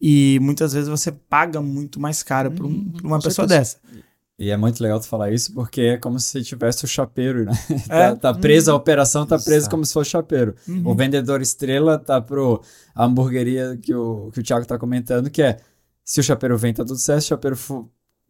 [0.00, 3.78] e muitas vezes você paga muito mais caro por, um, uhum, por uma pessoa certeza.
[3.84, 4.07] dessa.
[4.38, 7.52] E é muito legal tu falar isso porque é como se tivesse o chapeiro, né?
[7.90, 8.10] É.
[8.10, 8.80] tá, tá preso, a uhum.
[8.80, 10.54] operação tá presa como se fosse chapeiro.
[10.68, 10.82] Uhum.
[10.86, 12.62] O vendedor estrela tá pro
[12.94, 15.56] a hamburgueria que o, que o Thiago tá comentando, que é
[16.04, 17.58] se o chapeiro vem, tá tudo certo, se o chapeiro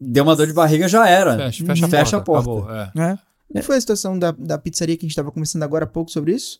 [0.01, 1.37] deu uma dor de barriga, já era.
[1.37, 1.91] Fecha, fecha, uhum.
[1.91, 2.49] fecha a porta.
[2.49, 2.91] Acabou, é.
[3.11, 3.19] é.
[3.47, 6.09] Como foi a situação da, da pizzaria que a gente tava conversando agora há pouco
[6.09, 6.59] sobre isso?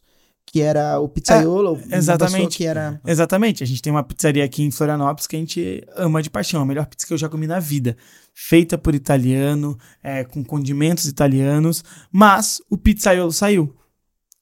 [0.51, 2.57] Que era o pizzaiolo, é, exatamente.
[2.57, 3.63] que era Exatamente.
[3.63, 6.65] A gente tem uma pizzaria aqui em Florianópolis que a gente ama de paixão, a
[6.65, 7.95] melhor pizza que eu já comi na vida,
[8.33, 13.75] feita por italiano, é, com condimentos italianos, mas o pizzaiolo saiu.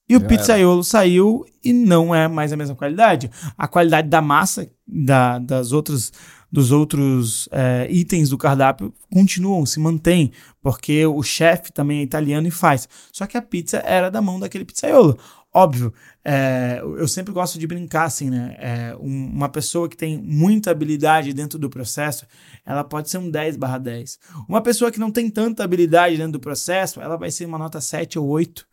[0.07, 3.29] E o pizzaiolo saiu e não é mais a mesma qualidade.
[3.57, 6.13] A qualidade da massa da, das outras
[6.49, 12.47] dos outros é, itens do cardápio continuam, se mantém, porque o chefe também é italiano
[12.47, 12.87] e faz.
[13.11, 15.17] Só que a pizza era da mão daquele pizzaiolo.
[15.57, 15.91] Óbvio,
[16.23, 18.55] é, eu sempre gosto de brincar assim, né?
[18.59, 22.27] É, um, uma pessoa que tem muita habilidade dentro do processo,
[22.63, 24.19] ela pode ser um 10 barra 10.
[24.47, 27.81] Uma pessoa que não tem tanta habilidade dentro do processo, ela vai ser uma nota
[27.81, 28.67] 7 ou 8.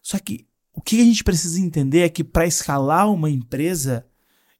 [0.00, 4.06] Só que o que a gente precisa entender é que para escalar uma empresa,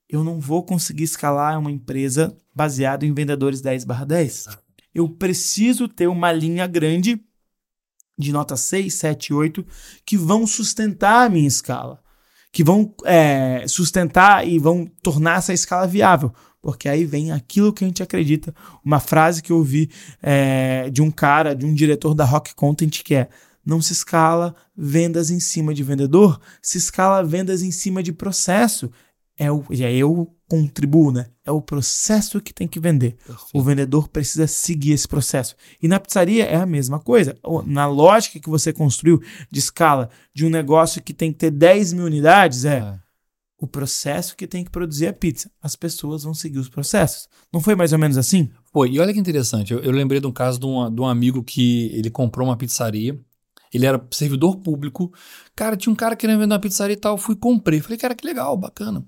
[0.09, 4.49] eu não vou conseguir escalar uma empresa baseada em vendedores 10 barra 10.
[4.93, 7.25] Eu preciso ter uma linha grande
[8.19, 9.65] de nota 6, 7, 8,
[10.05, 12.01] que vão sustentar a minha escala,
[12.53, 16.33] que vão é, sustentar e vão tornar essa escala viável.
[16.61, 18.53] Porque aí vem aquilo que a gente acredita.
[18.85, 19.89] Uma frase que eu ouvi
[20.21, 23.29] é, de um cara, de um diretor da Rock Content, que é:
[23.65, 28.91] Não se escala vendas em cima de vendedor, se escala vendas em cima de processo.
[29.39, 31.27] É o, é eu contribuo, né?
[31.45, 33.17] É o processo que tem que vender.
[33.25, 33.51] Perfeito.
[33.55, 35.55] O vendedor precisa seguir esse processo.
[35.81, 37.37] E na pizzaria é a mesma coisa.
[37.67, 41.93] Na lógica que você construiu de escala de um negócio que tem que ter 10
[41.93, 42.99] mil unidades, é, é.
[43.61, 45.51] o processo que tem que produzir a pizza.
[45.63, 47.29] As pessoas vão seguir os processos.
[47.53, 48.51] Não foi mais ou menos assim?
[48.73, 48.91] Foi.
[48.91, 49.73] E olha que interessante.
[49.73, 52.57] Eu, eu lembrei de um caso de um, de um amigo que ele comprou uma
[52.57, 53.19] pizzaria.
[53.73, 55.13] Ele era servidor público.
[55.55, 57.15] Cara, tinha um cara querendo vender uma pizzaria e tal.
[57.15, 57.81] Eu fui e comprei.
[57.81, 59.05] Falei, cara, que legal, bacana.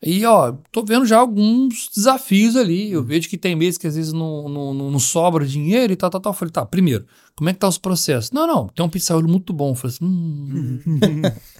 [0.00, 2.92] E, ó, tô vendo já alguns desafios ali.
[2.92, 6.08] Eu vejo que tem meses que às vezes não, não, não, sobra dinheiro e tal,
[6.08, 6.32] tal, tal.
[6.32, 8.30] Eu falei, tá, primeiro, como é que tá os processos?
[8.30, 9.70] Não, não, tem um pizzaiolo muito bom.
[9.70, 10.80] Eu falei assim, hum.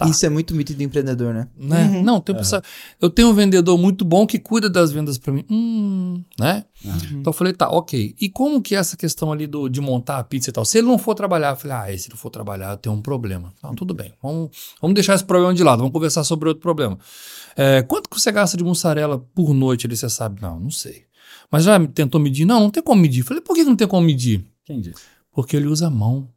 [0.00, 0.08] tá.
[0.08, 1.48] Isso é muito mito do empreendedor, né?
[1.56, 1.84] né?
[1.84, 2.02] Uhum.
[2.02, 2.60] Não, tem um uhum.
[3.02, 5.44] eu tenho um vendedor muito bom que cuida das vendas para mim.
[5.50, 6.64] Hum, né?
[6.82, 7.20] Uhum.
[7.20, 8.14] Então eu falei, tá, ok.
[8.18, 10.64] E como que é essa questão ali do, de montar a pizza e tal?
[10.64, 13.02] Se ele não for trabalhar, eu falei, ah, se ele não for trabalhar, tem um
[13.02, 13.52] problema.
[13.58, 14.14] Então, tudo bem.
[14.22, 16.98] Vamos, vamos deixar esse problema de lado, vamos conversar sobre outro problema.
[17.54, 20.40] É, quanto que você gasta de mussarela por noite ali, você sabe?
[20.40, 21.04] Não, não sei.
[21.50, 22.46] Mas já tentou medir?
[22.46, 23.22] Não, não tem como medir.
[23.22, 24.46] Falei, por que não tem como medir?
[24.64, 25.02] Quem disse?
[25.30, 26.28] Porque ele usa a mão.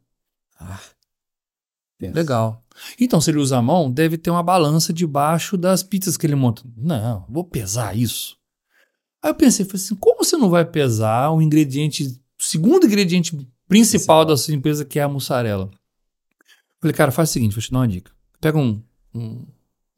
[0.60, 0.78] Ah,
[2.12, 2.62] Legal.
[3.00, 6.34] Então, se ele usa a mão, deve ter uma balança debaixo das pizzas que ele
[6.34, 6.62] monta.
[6.76, 8.36] Não, vou pesar isso.
[9.22, 13.32] Aí eu pensei, falei assim, como você não vai pesar o ingrediente, o segundo ingrediente
[13.32, 15.70] principal, principal, da sua empresa, que é a mussarela?
[16.80, 18.10] Falei, cara, faz o seguinte, vou te dar uma dica.
[18.40, 18.82] Pega um,
[19.14, 19.46] um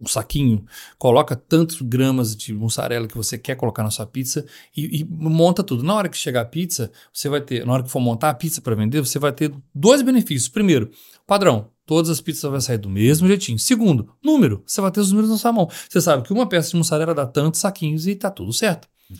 [0.01, 0.65] um saquinho,
[0.99, 4.45] coloca tantos gramas de mussarela que você quer colocar na sua pizza
[4.77, 5.83] e, e, monta tudo.
[5.83, 8.35] Na hora que chegar a pizza, você vai ter, na hora que for montar a
[8.35, 10.49] pizza para vender, você vai ter dois benefícios.
[10.49, 10.91] Primeiro,
[11.27, 13.59] padrão, todas as pizzas vão sair do mesmo jeitinho.
[13.59, 15.71] Segundo, número, você vai ter os números na sua mão.
[15.89, 18.89] Você sabe que uma peça de mussarela dá tantos saquinhos e tá tudo certo.
[19.09, 19.17] Uhum.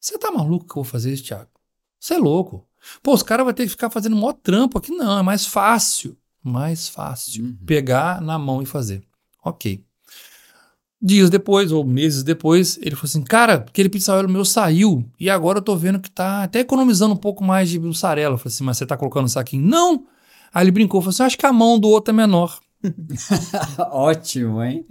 [0.00, 1.50] Você tá maluco que eu vou fazer isso, Thiago?
[2.00, 2.66] Você é louco.
[3.02, 4.90] Pô, os caras vão ter que ficar fazendo maior trampo aqui.
[4.90, 6.16] Não, é mais fácil.
[6.42, 7.44] Mais fácil.
[7.44, 7.56] Uhum.
[7.66, 9.02] Pegar na mão e fazer.
[9.44, 9.84] Ok.
[11.00, 15.58] Dias depois, ou meses depois, ele falou assim: Cara, aquele pizzaiolo meu saiu e agora
[15.58, 18.34] eu tô vendo que tá até economizando um pouco mais de mussarela.
[18.34, 19.66] Eu falei assim: Mas você tá colocando saquinho?
[19.66, 20.06] Não!
[20.56, 22.58] Aí ele brincou, falou assim: Acho que a mão do outro é menor.
[23.92, 24.86] Ótimo, hein?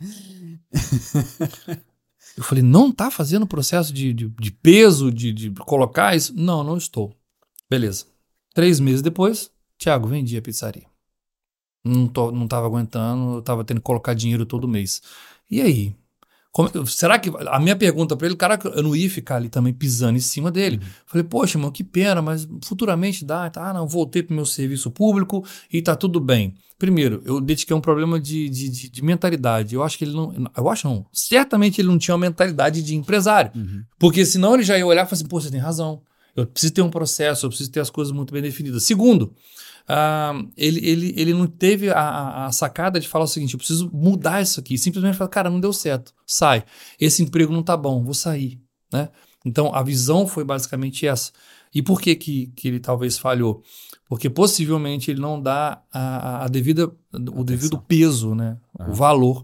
[2.38, 6.36] eu falei: Não tá fazendo processo de, de, de peso, de, de colocar isso?
[6.36, 7.18] Não, não estou.
[7.68, 8.06] Beleza.
[8.54, 9.50] Três meses depois,
[9.80, 10.86] Thiago, vendi a pizzaria.
[11.84, 15.02] Não, tô, não tava aguentando, eu tava tendo que colocar dinheiro todo mês.
[15.50, 15.96] E aí?
[16.56, 17.30] Como, será que.
[17.50, 20.50] A minha pergunta para ele, cara, eu não ia ficar ali também pisando em cima
[20.50, 20.78] dele.
[20.78, 20.90] Uhum.
[21.06, 23.50] Falei, poxa, irmão, que pena, mas futuramente dá.
[23.50, 26.56] Tá, ah, não, voltei para o meu serviço público e tá tudo bem.
[26.80, 29.76] Primeiro, eu dediquei um problema de, de, de, de, mentalidade.
[29.76, 30.50] Eu acho que ele não.
[30.56, 31.06] Eu acho não.
[31.12, 33.52] Certamente ele não tinha uma mentalidade de empresário.
[33.54, 33.84] Uhum.
[34.00, 36.04] Porque senão ele já ia olhar e falar assim, pô, você tem razão.
[36.38, 38.84] Eu preciso ter um processo, eu preciso ter as coisas muito bem definidas.
[38.84, 39.34] Segundo,
[39.90, 43.90] uh, ele, ele, ele não teve a, a, sacada de falar o seguinte: eu preciso
[43.94, 44.78] mudar isso aqui.
[44.78, 46.64] Simplesmente falar, cara, não deu certo, sai.
[47.00, 48.62] Esse emprego não tá bom, vou sair.
[48.92, 49.10] Né?
[49.46, 51.32] Então a visão foi basicamente essa.
[51.74, 53.62] E por que, que, que ele talvez falhou?
[54.08, 58.58] Porque possivelmente ele não dá a, a devida, o devido peso, né?
[58.88, 59.44] o valor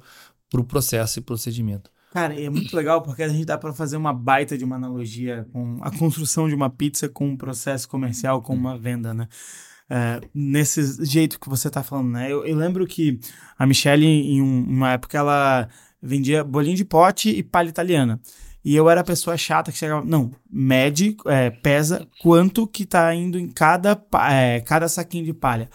[0.49, 1.91] para o processo e procedimento.
[2.11, 5.47] Cara, é muito legal porque a gente dá para fazer uma baita de uma analogia
[5.53, 9.29] com a construção de uma pizza com um processo comercial, com uma venda, né?
[9.93, 12.31] É, nesse jeito que você tá falando, né?
[12.31, 13.19] Eu, eu lembro que
[13.59, 15.67] a Michelle, em um, uma época, ela
[16.01, 18.17] vendia bolinho de pote e palha italiana.
[18.63, 23.13] E eu era a pessoa chata que chegava, não, mede, é, pesa quanto que tá
[23.13, 24.01] indo em cada,
[24.31, 25.69] é, cada saquinho de palha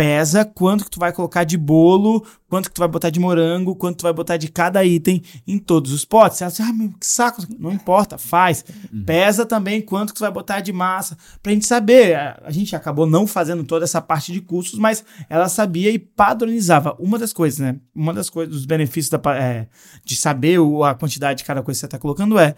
[0.00, 3.76] pesa quanto que tu vai colocar de bolo, quanto que tu vai botar de morango,
[3.76, 6.38] quanto tu vai botar de cada item em todos os potes.
[6.38, 8.64] Você acha, ah, meu, que saco, não importa, faz.
[8.90, 9.04] Uhum.
[9.04, 12.16] Pesa também quanto que tu vai botar de massa, pra gente saber.
[12.16, 16.96] A gente acabou não fazendo toda essa parte de custos, mas ela sabia e padronizava.
[16.98, 17.76] Uma das coisas, né?
[17.94, 19.68] Uma das coisas, dos benefícios da, é,
[20.02, 22.54] de saber a quantidade de cada coisa que você tá colocando é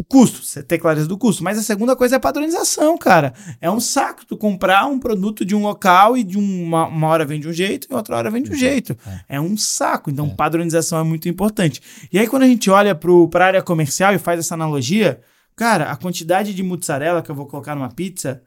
[0.00, 1.44] o custo, você ter clareza do custo.
[1.44, 3.34] Mas a segunda coisa é a padronização, cara.
[3.60, 7.26] É um saco tu comprar um produto de um local e de uma, uma hora
[7.26, 8.96] vem de um jeito e outra hora vem de um jeito.
[9.28, 10.10] É, é um saco.
[10.10, 10.30] Então, é.
[10.30, 11.82] padronização é muito importante.
[12.10, 15.20] E aí, quando a gente olha para a área comercial e faz essa analogia,
[15.54, 18.42] cara, a quantidade de mozzarella que eu vou colocar numa pizza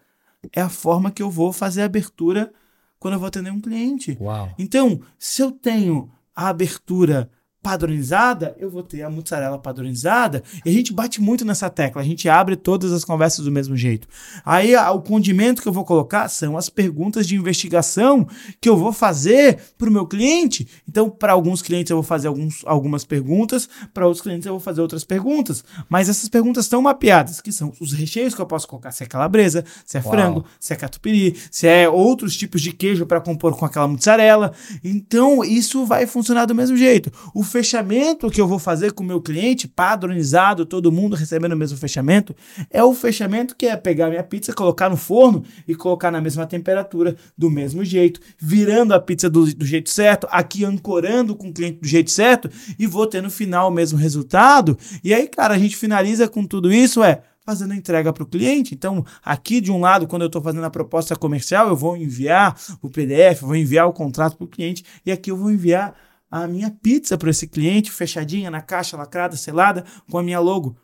[0.51, 2.51] é a forma que eu vou fazer a abertura
[2.97, 4.17] quando eu vou atender um cliente.
[4.19, 4.49] Uau.
[4.57, 7.29] Então, se eu tenho a abertura
[7.63, 10.43] padronizada, eu vou ter a mussarela padronizada.
[10.65, 13.75] E a gente bate muito nessa tecla, a gente abre todas as conversas do mesmo
[13.77, 14.05] jeito.
[14.45, 18.27] Aí o condimento que eu vou colocar são as perguntas de investigação
[18.59, 20.67] que eu vou fazer para o meu cliente.
[20.87, 24.59] Então, para alguns clientes eu vou fazer alguns, algumas perguntas, para outros clientes eu vou
[24.59, 25.63] fazer outras perguntas.
[25.87, 29.05] Mas essas perguntas estão mapeadas, que são os recheios que eu posso colocar, se é
[29.05, 30.11] calabresa, se é Uau.
[30.11, 34.51] frango, se é catupiry, se é outros tipos de queijo para compor com aquela mussarela.
[34.83, 37.09] Então, isso vai funcionar do mesmo jeito.
[37.33, 41.57] O fechamento que eu vou fazer com o meu cliente, padronizado, todo mundo recebendo o
[41.57, 42.35] mesmo fechamento,
[42.67, 46.47] é o fechamento que é pegar minha pizza, colocar no forno e colocar na mesma
[46.47, 51.53] temperatura, do mesmo jeito, virando a pizza do, do jeito certo, aqui ancorando com o
[51.53, 54.75] cliente do jeito certo e vou ter no final o mesmo resultado.
[55.03, 58.73] E aí, cara, a gente finaliza com tudo isso, é fazendo entrega para o cliente.
[58.73, 62.59] Então, aqui de um lado, quando eu estou fazendo a proposta comercial, eu vou enviar
[62.81, 65.93] o PDF, vou enviar o contrato para o cliente, e aqui eu vou enviar
[66.33, 70.75] a minha pizza para esse cliente, fechadinha na caixa, lacrada, selada, com a minha logo.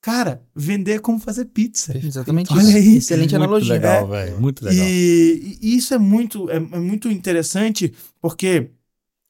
[0.00, 1.94] Cara, vender é como fazer pizza.
[1.94, 2.78] Exatamente Olha isso.
[2.78, 2.96] Isso.
[2.96, 3.74] Excelente muito analogia.
[3.74, 4.24] Legal, é.
[4.24, 4.40] velho.
[4.40, 4.86] Muito legal.
[4.86, 8.70] E, e, isso é muito, é, é muito interessante porque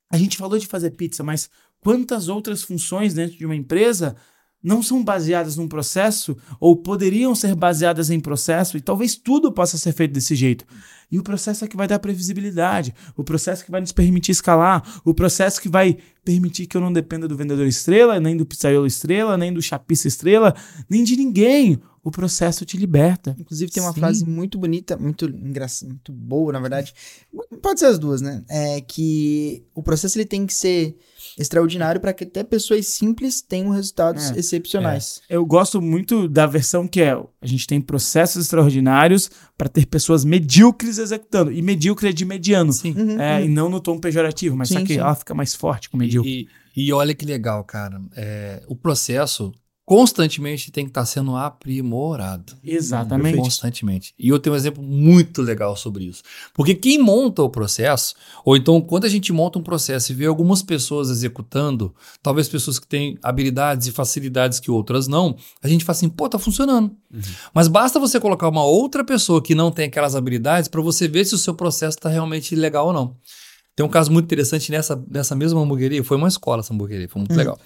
[0.09, 4.15] a gente falou de fazer pizza, mas quantas outras funções dentro de uma empresa
[4.63, 9.79] não são baseadas num processo ou poderiam ser baseadas em processo e talvez tudo possa
[9.79, 10.65] ser feito desse jeito.
[11.11, 15.01] E o processo é que vai dar previsibilidade, o processo que vai nos permitir escalar,
[15.05, 18.87] o processo que vai permitir que eu não dependa do vendedor estrela, nem do pizzaiolo
[18.87, 20.55] estrela, nem do chapista estrela,
[20.89, 21.81] nem de ninguém.
[22.05, 23.35] O processo te liberta.
[23.39, 24.01] Inclusive tem uma Sim.
[24.01, 26.95] frase muito bonita, muito engraçada, muito boa, na verdade.
[27.63, 28.45] Pode ser as duas, né?
[28.49, 30.97] É que o processo ele tem que ser
[31.39, 35.23] extraordinário para que até pessoas simples tenham resultados é, excepcionais.
[35.29, 35.37] É.
[35.37, 40.25] Eu gosto muito da versão que é a gente tem processos extraordinários para ter pessoas
[40.25, 41.53] medíocres executando.
[41.53, 42.73] E medíocre é de mediano.
[42.73, 42.95] Sim.
[42.97, 43.45] Uhum, é, uhum.
[43.45, 45.01] E não no tom pejorativo, mas sim, só que sim.
[45.01, 46.49] ela fica mais forte com medíocre.
[46.77, 48.01] E, e olha que legal, cara.
[48.17, 49.53] É, o processo
[49.89, 52.53] constantemente tem que estar tá sendo aprimorado.
[52.63, 53.39] Exatamente.
[53.39, 54.13] Constantemente.
[54.19, 56.23] E eu tenho um exemplo muito legal sobre isso.
[56.53, 60.27] Porque quem monta o processo, ou então quando a gente monta um processo e vê
[60.27, 65.87] algumas pessoas executando, talvez pessoas que têm habilidades e facilidades que outras não, a gente
[65.87, 66.95] fala assim, pô, tá funcionando.
[67.11, 67.21] Uhum.
[67.55, 71.25] Mas basta você colocar uma outra pessoa que não tem aquelas habilidades para você ver
[71.25, 73.17] se o seu processo está realmente legal ou não.
[73.79, 77.21] Tem um caso muito interessante nessa, nessa mesma hamburgueria, foi uma escola essa hamburgueria, foi
[77.21, 77.39] muito uhum.
[77.39, 77.59] legal.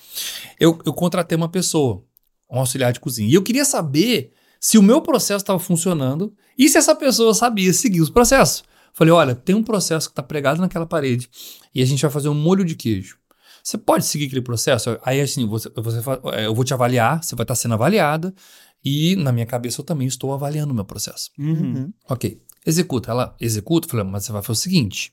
[0.60, 2.04] Eu, eu contratei uma pessoa,
[2.52, 3.28] um auxiliar de cozinha.
[3.28, 7.72] E eu queria saber se o meu processo estava funcionando e se essa pessoa sabia
[7.72, 8.62] seguir os processos.
[8.92, 11.28] Falei, olha, tem um processo que está pregado naquela parede
[11.74, 13.16] e a gente vai fazer um molho de queijo.
[13.62, 14.98] Você pode seguir aquele processo?
[15.04, 15.98] Aí, assim, você, você,
[16.34, 18.34] é, eu vou te avaliar, você vai estar tá sendo avaliada
[18.84, 21.30] e, na minha cabeça, eu também estou avaliando o meu processo.
[21.38, 21.92] Uhum.
[22.08, 22.40] Ok.
[22.66, 23.10] Executa.
[23.12, 23.88] Ela executa.
[23.88, 25.12] Falei, mas você vai fazer o seguinte: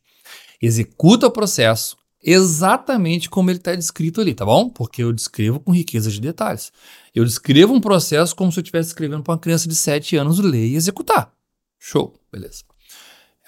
[0.61, 4.69] executa o processo, exatamente como ele está descrito ali, tá bom?
[4.69, 6.71] Porque eu descrevo com riqueza de detalhes.
[7.13, 10.39] Eu descrevo um processo como se eu estivesse escrevendo para uma criança de 7 anos
[10.39, 11.33] ler e executar.
[11.77, 12.63] Show, beleza.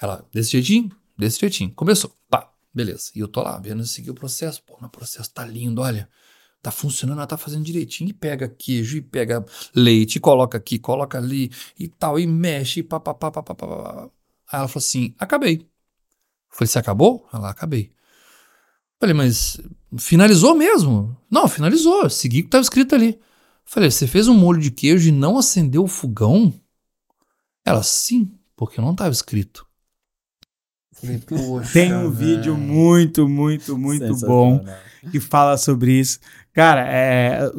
[0.00, 1.72] Ela, desse jeitinho, desse jeitinho.
[1.74, 3.10] Começou, pá, beleza.
[3.14, 4.62] E eu tô lá vendo seguir o processo.
[4.64, 6.08] Pô, meu processo tá lindo, olha.
[6.60, 8.10] Tá funcionando, ela tá fazendo direitinho.
[8.10, 9.44] E pega queijo, e pega
[9.74, 13.12] leite, e coloca aqui, coloca ali, e tal, e mexe, e pá, pá.
[13.14, 15.56] Aí ela falou assim: acabei.
[15.56, 17.26] Eu falei, você acabou?
[17.32, 17.92] Ela, acabei.
[19.00, 19.58] Falei, mas
[19.98, 21.16] finalizou mesmo?
[21.28, 22.08] Não, finalizou.
[22.08, 23.18] Segui o que estava escrito ali.
[23.64, 26.52] Falei, você fez um molho de queijo e não acendeu o fogão?
[27.64, 29.66] Ela, sim, porque não estava escrito.
[30.92, 31.20] Falei,
[31.72, 34.64] Tem um vídeo muito, muito, muito bom
[35.10, 36.20] que fala sobre isso.
[36.52, 37.50] Cara, é,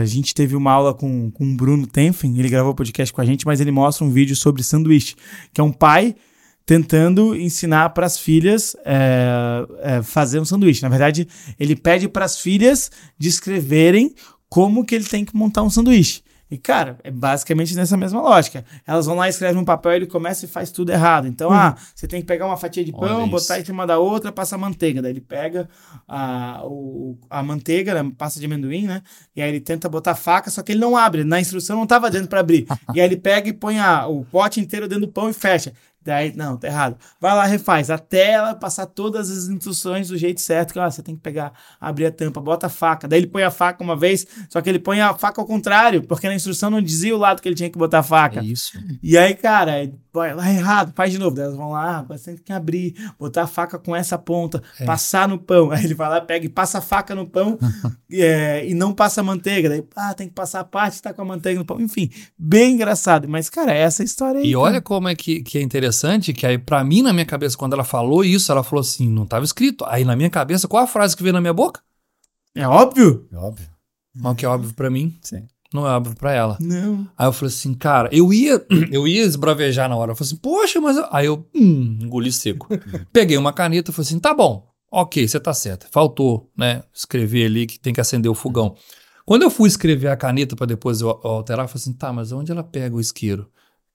[0.00, 3.24] a gente teve uma aula com, com o Bruno Tenfen, ele gravou podcast com a
[3.24, 5.14] gente, mas ele mostra um vídeo sobre sanduíche,
[5.52, 6.16] que é um pai
[6.66, 10.82] tentando ensinar para as filhas é, é, fazer um sanduíche.
[10.82, 11.26] Na verdade,
[11.58, 14.14] ele pede para as filhas descreverem
[14.50, 16.22] como que ele tem que montar um sanduíche.
[16.50, 18.64] E, cara, é basicamente nessa mesma lógica.
[18.84, 21.28] Elas vão lá, escrevem um papel, ele começa e faz tudo errado.
[21.28, 21.54] Então, uhum.
[21.54, 24.58] ah, você tem que pegar uma fatia de pão, botar em cima da outra, passa
[24.58, 25.00] manteiga.
[25.00, 25.68] Daí ele pega
[26.08, 29.00] a, o, a manteiga, né, passa de amendoim, né?
[29.36, 31.22] E aí ele tenta botar a faca, só que ele não abre.
[31.22, 32.66] Na instrução não estava dentro para abrir.
[32.92, 35.72] e aí ele pega e põe a, o pote inteiro dentro do pão e fecha.
[36.02, 36.96] Daí, não, tá errado.
[37.20, 37.90] Vai lá, refaz.
[37.90, 40.72] Até ela passar todas as instruções do jeito certo.
[40.72, 43.06] Que ó, você tem que pegar, abrir a tampa, bota a faca.
[43.06, 46.02] Daí ele põe a faca uma vez, só que ele põe a faca ao contrário,
[46.02, 48.40] porque na instrução não dizia o lado que ele tinha que botar a faca.
[48.40, 48.78] É isso.
[49.02, 51.34] E aí, cara, vai lá errado, faz de novo.
[51.34, 54.84] Daí elas vão lá, você tem que abrir, botar a faca com essa ponta, é.
[54.84, 55.70] passar no pão.
[55.70, 57.58] Aí ele vai lá, pega e passa a faca no pão
[58.10, 59.68] é, e não passa a manteiga.
[59.68, 61.80] Daí, ah, tem que passar a parte que tá com a manteiga no pão.
[61.80, 63.28] Enfim, bem engraçado.
[63.28, 64.48] Mas, cara, é essa história aí.
[64.48, 64.64] E cara.
[64.64, 67.72] olha como é que, que é interessante que aí, para mim, na minha cabeça, quando
[67.72, 69.84] ela falou isso, ela falou assim: não estava escrito.
[69.86, 71.80] Aí na minha cabeça, qual a frase que veio na minha boca?
[72.54, 73.26] É óbvio?
[73.32, 73.68] É óbvio.
[74.14, 75.46] Mas o que é óbvio pra mim, Sim.
[75.72, 76.58] Não é óbvio pra ela.
[76.60, 77.08] Não.
[77.16, 80.12] Aí eu falei assim, cara, eu ia, eu ia esbravejar na hora.
[80.12, 80.96] Eu falei assim, poxa, mas.
[80.96, 82.68] eu-" Aí eu hum, engoli seco.
[83.12, 85.86] Peguei uma caneta e falei assim, tá bom, ok, você tá certo.
[85.90, 86.82] Faltou, né?
[86.92, 88.74] Escrever ali que tem que acender o fogão.
[89.24, 92.32] Quando eu fui escrever a caneta pra depois eu alterar, eu falei assim, tá, mas
[92.32, 93.48] onde ela pega o isqueiro?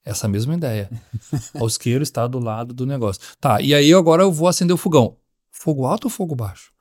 [0.04, 0.90] Essa mesma ideia.
[1.60, 3.22] o isqueiro está do lado do negócio.
[3.42, 5.18] Tá, e aí agora eu vou acender o fogão.
[5.52, 6.72] Fogo alto ou fogo baixo?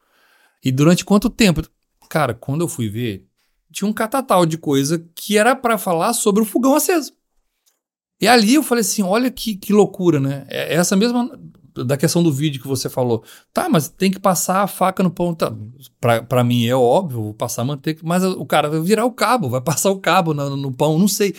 [0.65, 1.63] E durante quanto tempo?
[2.09, 3.27] Cara, quando eu fui ver,
[3.75, 7.13] tinha um catatal de coisa que era pra falar sobre o fogão aceso.
[8.21, 10.47] E ali eu falei assim, olha que, que loucura, né?
[10.49, 11.39] É essa mesma
[11.75, 13.25] da questão do vídeo que você falou.
[13.53, 15.35] Tá, mas tem que passar a faca no pão.
[15.35, 15.53] Tá,
[16.29, 19.61] pra, mim é óbvio, vou passar manteiga, mas o cara vai virar o cabo, vai
[19.61, 21.35] passar o cabo no, no pão, não sei.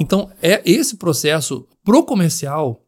[0.00, 2.82] Então, é esse processo pro comercial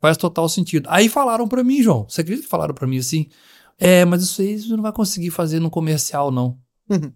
[0.00, 0.88] faz total sentido.
[0.88, 3.26] Aí falaram pra mim, João, você acredita que falaram pra mim assim?
[3.78, 6.56] É, mas isso aí você não vai conseguir fazer no comercial, não.
[6.88, 7.12] Uhum.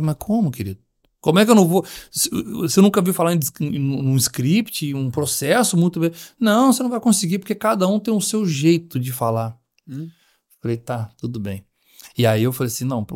[0.00, 0.80] Mas como, querido?
[1.20, 1.86] Como é que eu não vou.
[2.10, 6.12] Você nunca viu falar em, um script, um processo muito bem.
[6.38, 9.58] Não, você não vai conseguir, porque cada um tem o seu jeito de falar.
[9.88, 10.10] Hum.
[10.60, 11.64] Falei, tá, tudo bem.
[12.16, 13.06] E aí eu falei assim: não,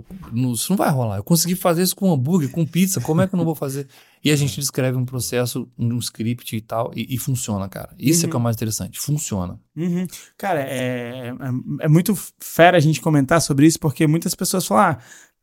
[0.53, 1.19] isso não vai rolar.
[1.19, 3.87] Eu consegui fazer isso com hambúrguer, com pizza, como é que eu não vou fazer?
[4.25, 7.95] E a gente descreve um processo, um script e tal, e, e funciona, cara.
[7.97, 8.99] Isso é que é o mais interessante.
[8.99, 9.61] Funciona.
[9.77, 10.09] Uhum.
[10.37, 14.85] Cara, é, é, é muito fera a gente comentar sobre isso, porque muitas pessoas falam,
[14.85, 14.99] ah,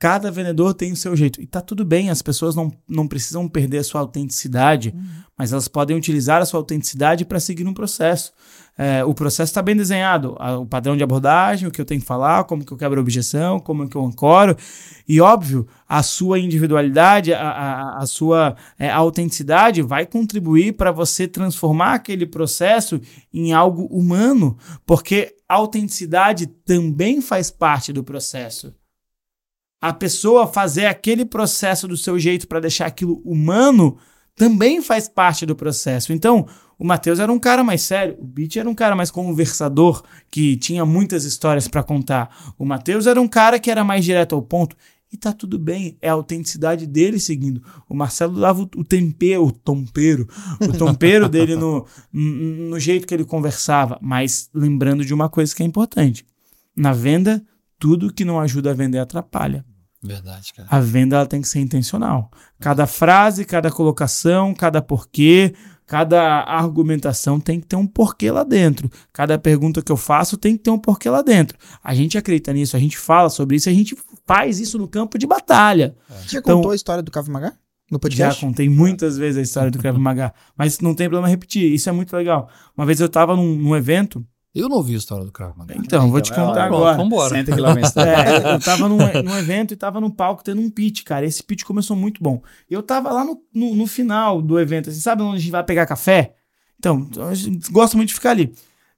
[0.05, 1.41] cada vendedor tem o seu jeito.
[1.41, 4.93] E tá tudo bem, as pessoas não, não precisam perder a sua autenticidade,
[5.35, 8.31] mas elas podem utilizar a sua autenticidade para seguir um processo.
[8.77, 12.01] É, o processo está bem desenhado, a- o padrão de abordagem, o que eu tenho
[12.01, 14.55] que falar, como que eu quebro a objeção, como que eu ancoro.
[15.07, 21.27] E óbvio, a sua individualidade, a, a, a sua é, autenticidade vai contribuir para você
[21.27, 23.01] transformar aquele processo
[23.33, 28.71] em algo humano, porque a autenticidade também faz parte do processo.
[29.81, 33.97] A pessoa fazer aquele processo do seu jeito para deixar aquilo humano
[34.35, 36.11] também faz parte do processo.
[36.11, 36.47] Então,
[36.77, 40.57] o Matheus era um cara mais sério, o Beat era um cara mais conversador, que
[40.57, 42.53] tinha muitas histórias para contar.
[42.57, 44.75] O Matheus era um cara que era mais direto ao ponto.
[45.11, 47.63] E tá tudo bem, é a autenticidade dele seguindo.
[47.87, 50.27] O Marcelo dava o, tempero, o tompeiro,
[50.59, 55.63] o tompeiro dele no, no jeito que ele conversava, mas lembrando de uma coisa que
[55.63, 56.25] é importante.
[56.75, 57.41] Na venda,
[57.79, 59.65] tudo que não ajuda a vender atrapalha.
[60.03, 60.67] Verdade, cara.
[60.71, 62.29] A venda ela tem que ser intencional.
[62.59, 65.53] Cada frase, cada colocação, cada porquê,
[65.87, 68.89] cada argumentação tem que ter um porquê lá dentro.
[69.11, 71.57] Cada pergunta que eu faço tem que ter um porquê lá dentro.
[71.83, 73.95] A gente acredita nisso, a gente fala sobre isso, a gente
[74.27, 75.95] faz isso no campo de batalha.
[76.07, 77.53] Você já Então- contou a história do Krav Maga?
[77.91, 78.45] No Já podcast?
[78.45, 81.71] contei muitas vezes a história do Krav Maga, mas não tem problema repetir.
[81.71, 82.49] Isso é muito legal.
[82.77, 85.75] Uma vez eu tava num, num evento, Eu não ouvi a história do Krav Maga.
[85.77, 86.95] então, vou te Então contar agora.
[86.95, 87.35] vambora.
[87.35, 87.83] Senta que lá vem.
[87.83, 91.25] É, eu tava num, num evento e tava num palco tendo um pitch, cara.
[91.25, 92.41] Esse pitch começou muito bom.
[92.69, 95.63] Eu tava lá no, no, no final do evento, assim, sabe onde a gente vai
[95.63, 96.35] pegar café?
[96.79, 98.53] Então, a gente gosta muito de ficar ali.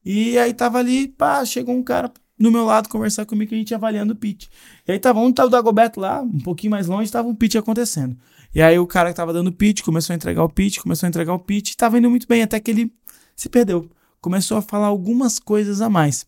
[0.05, 3.57] E aí tava ali, pá, chegou um cara no meu lado conversar comigo que a
[3.57, 4.45] gente ia avaliando o pitch.
[4.87, 7.55] E aí tava um tava o Dagoberto lá, um pouquinho mais longe, tava um pitch
[7.55, 8.15] acontecendo.
[8.53, 11.09] E aí o cara que tava dando pitch começou a entregar o pitch, começou a
[11.09, 12.91] entregar o pitch, tava indo muito bem, até que ele
[13.35, 13.89] se perdeu.
[14.21, 16.25] Começou a falar algumas coisas a mais.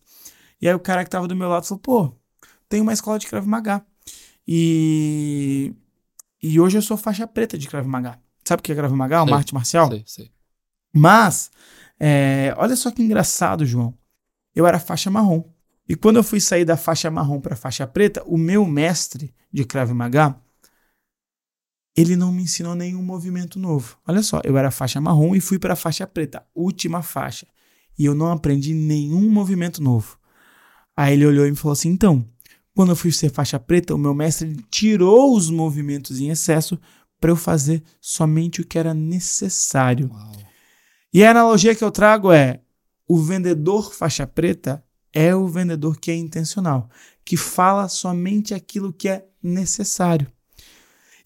[0.60, 2.12] E aí o cara que tava do meu lado falou, pô,
[2.68, 3.84] tem uma escola de Krav Maga.
[4.46, 5.74] E,
[6.42, 8.18] e hoje eu sou faixa preta de Krav Maga.
[8.44, 9.22] Sabe o que é Krav Maga?
[9.22, 9.88] Uma Sei, arte marcial?
[9.88, 10.30] Sei, sei.
[10.92, 11.50] Mas,
[11.98, 13.94] é, olha só que engraçado, João.
[14.54, 15.44] Eu era faixa marrom.
[15.88, 19.64] E quando eu fui sair da faixa marrom para faixa preta, o meu mestre de
[19.64, 20.36] Krav Maga,
[21.96, 23.98] ele não me ensinou nenhum movimento novo.
[24.06, 27.46] Olha só, eu era faixa marrom e fui para faixa preta, última faixa.
[27.98, 30.18] E eu não aprendi nenhum movimento novo.
[30.96, 32.24] Aí ele olhou e me falou assim: então,
[32.74, 36.78] quando eu fui ser faixa preta, o meu mestre tirou os movimentos em excesso
[37.20, 40.10] para eu fazer somente o que era necessário.
[40.12, 40.32] Uau.
[41.12, 42.60] E a analogia que eu trago é:
[43.06, 44.82] o vendedor faixa preta
[45.12, 46.88] é o vendedor que é intencional,
[47.24, 50.30] que fala somente aquilo que é necessário.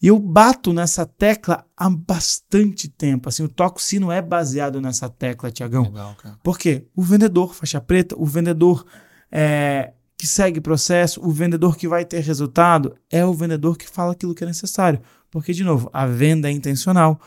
[0.02, 3.28] E eu bato nessa tecla há bastante tempo.
[3.28, 5.84] Assim, o toco sino é baseado nessa tecla, Tiagão.
[5.84, 6.38] Legal, cara.
[6.42, 6.86] Por quê?
[6.94, 8.84] O vendedor faixa preta, o vendedor
[9.30, 14.12] é, que segue processo, o vendedor que vai ter resultado, é o vendedor que fala
[14.12, 15.00] aquilo que é necessário.
[15.30, 17.20] Porque, de novo, a venda é intencional.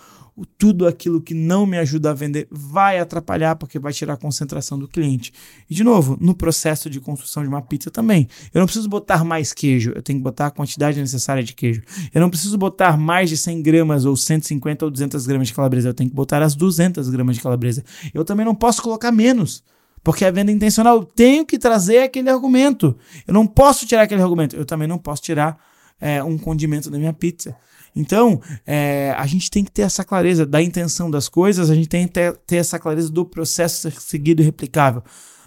[0.57, 4.77] Tudo aquilo que não me ajuda a vender vai atrapalhar, porque vai tirar a concentração
[4.77, 5.33] do cliente.
[5.69, 8.27] E, de novo, no processo de construção de uma pizza também.
[8.53, 11.81] Eu não preciso botar mais queijo, eu tenho que botar a quantidade necessária de queijo.
[12.13, 15.89] Eu não preciso botar mais de 100 gramas, ou 150 ou 200 gramas de calabresa.
[15.89, 17.83] Eu tenho que botar as 200 gramas de calabresa.
[18.13, 19.63] Eu também não posso colocar menos.
[20.03, 22.97] Porque a venda intencional, eu tenho que trazer aquele argumento.
[23.27, 24.55] Eu não posso tirar aquele argumento.
[24.55, 25.59] Eu também não posso tirar
[25.99, 27.55] é, um condimento na minha pizza.
[27.97, 31.89] Então, é, a gente tem que ter essa clareza da intenção das coisas, a gente
[31.89, 35.03] tem que ter, ter essa clareza do processo seguido e replicável.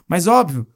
[0.09, 0.67] Mas, óbvio,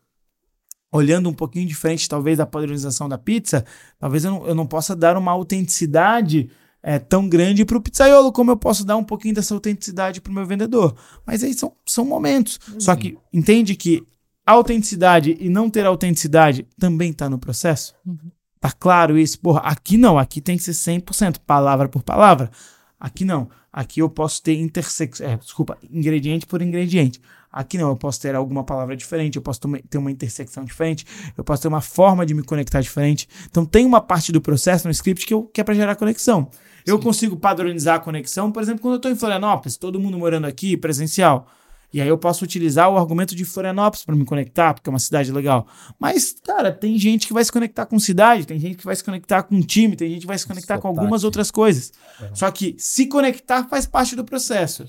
[0.93, 3.65] olhando um pouquinho diferente, talvez, da padronização da pizza,
[3.99, 6.49] talvez eu não, eu não possa dar uma autenticidade
[6.81, 10.31] é, tão grande para o pizzaiolo, como eu posso dar um pouquinho dessa autenticidade para
[10.31, 10.95] o meu vendedor.
[11.27, 12.61] Mas aí são, são momentos.
[12.69, 12.81] Uhum.
[12.81, 14.07] Só que entende que
[14.47, 17.95] autenticidade e não ter autenticidade também está no processo?
[18.07, 18.31] Uhum.
[18.65, 19.39] Tá claro isso?
[19.41, 22.51] Porra, aqui não, aqui tem que ser 100%, palavra por palavra.
[22.99, 23.47] Aqui não.
[23.71, 27.21] Aqui eu posso ter intersecção, é, desculpa, ingrediente por ingrediente.
[27.53, 31.05] Aqui não, eu posso ter alguma palavra diferente, eu posso ter uma intersecção diferente,
[31.37, 33.29] eu posso ter uma forma de me conectar diferente.
[33.51, 36.49] Então tem uma parte do processo no script que, eu, que é para gerar conexão.
[36.51, 36.59] Sim.
[36.87, 40.47] Eu consigo padronizar a conexão, por exemplo, quando eu estou em Florianópolis, todo mundo morando
[40.47, 41.49] aqui, presencial.
[41.95, 44.99] E aí eu posso utilizar o argumento de Florianópolis para me conectar, porque é uma
[44.99, 45.65] cidade legal.
[45.97, 49.05] Mas, cara, tem gente que vai se conectar com cidade, tem gente que vai se
[49.05, 51.93] conectar com time, tem gente que vai se conectar com algumas outras coisas.
[52.21, 52.35] É.
[52.35, 54.85] Só que se conectar faz parte do processo.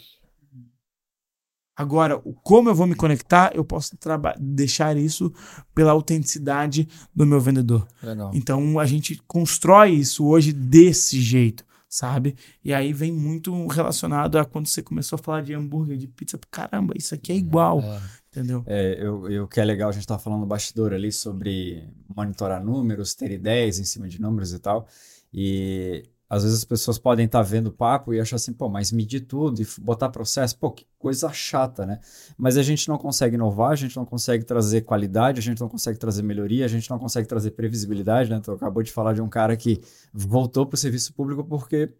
[1.77, 3.95] Agora, como eu vou me conectar, eu posso
[4.39, 5.31] deixar isso
[5.75, 7.87] pela autenticidade do meu vendedor.
[8.01, 8.31] Legal.
[8.33, 11.63] Então a gente constrói isso hoje desse jeito,
[11.95, 12.35] sabe?
[12.61, 16.37] E aí vem muito relacionado a quando você começou a falar de hambúrguer, de pizza.
[16.51, 17.79] Caramba, isso aqui é igual.
[17.79, 18.01] É.
[18.29, 18.63] Entendeu?
[18.65, 21.87] É, eu, eu, o que é legal, a gente estava falando no bastidor ali sobre
[22.13, 24.85] monitorar números, ter ideias em cima de números e tal.
[25.33, 28.67] E às vezes as pessoas podem estar tá vendo o papo e achar assim, pô,
[28.67, 31.99] mas medir tudo e botar processo, pô, que coisa chata, né?
[32.37, 35.69] Mas a gente não consegue inovar, a gente não consegue trazer qualidade, a gente não
[35.69, 38.39] consegue trazer melhoria, a gente não consegue trazer previsibilidade, né?
[38.43, 39.79] Tu acabou de falar de um cara que
[40.11, 41.93] voltou para o serviço público porque,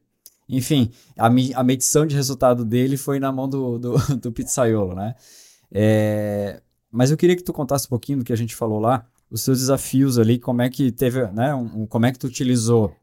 [0.50, 5.14] enfim, a, a medição de resultado dele foi na mão do, do, do pizzaiolo, né?
[5.72, 6.62] É,
[6.92, 9.42] mas eu queria que tu contasse um pouquinho do que a gente falou lá, os
[9.42, 11.54] seus desafios ali, como é que teve, né?
[11.54, 12.96] Um, como é que tu utilizou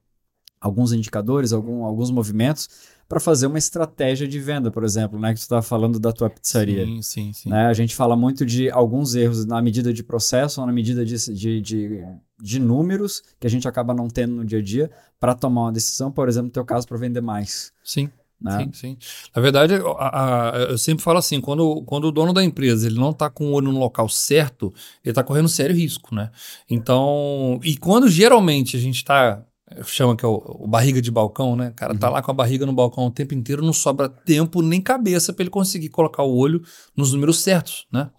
[0.63, 2.69] alguns indicadores, algum, alguns movimentos
[3.09, 5.35] para fazer uma estratégia de venda, por exemplo, né?
[5.35, 6.87] Que tu estava falando da tua pizzaria.
[6.87, 7.51] Sim, sim, sim.
[7.51, 7.67] Né?
[7.67, 11.17] A gente fala muito de alguns erros na medida de processo ou na medida de,
[11.35, 12.05] de, de,
[12.41, 14.91] de números que a gente acaba não tendo no dia a dia
[15.21, 17.73] para tomar uma decisão, por exemplo, no teu caso, para vender mais.
[17.85, 18.09] Sim.
[18.41, 18.59] Né?
[18.59, 18.99] Sim, sim.
[19.35, 22.99] Na verdade, a, a, eu sempre falo assim, quando, quando o dono da empresa ele
[22.99, 24.73] não está com o olho no local certo,
[25.05, 26.31] ele está correndo sério risco, né?
[26.69, 29.45] Então, e quando geralmente a gente está
[29.85, 31.69] chama que é o, o, barriga de balcão, né?
[31.69, 32.01] O cara tá uhum.
[32.01, 35.33] tá lá com a barriga no balcão o tempo inteiro, não sobra tempo nem cabeça
[35.33, 36.63] para ele conseguir colocar o olho
[36.97, 38.11] nos números certos, né?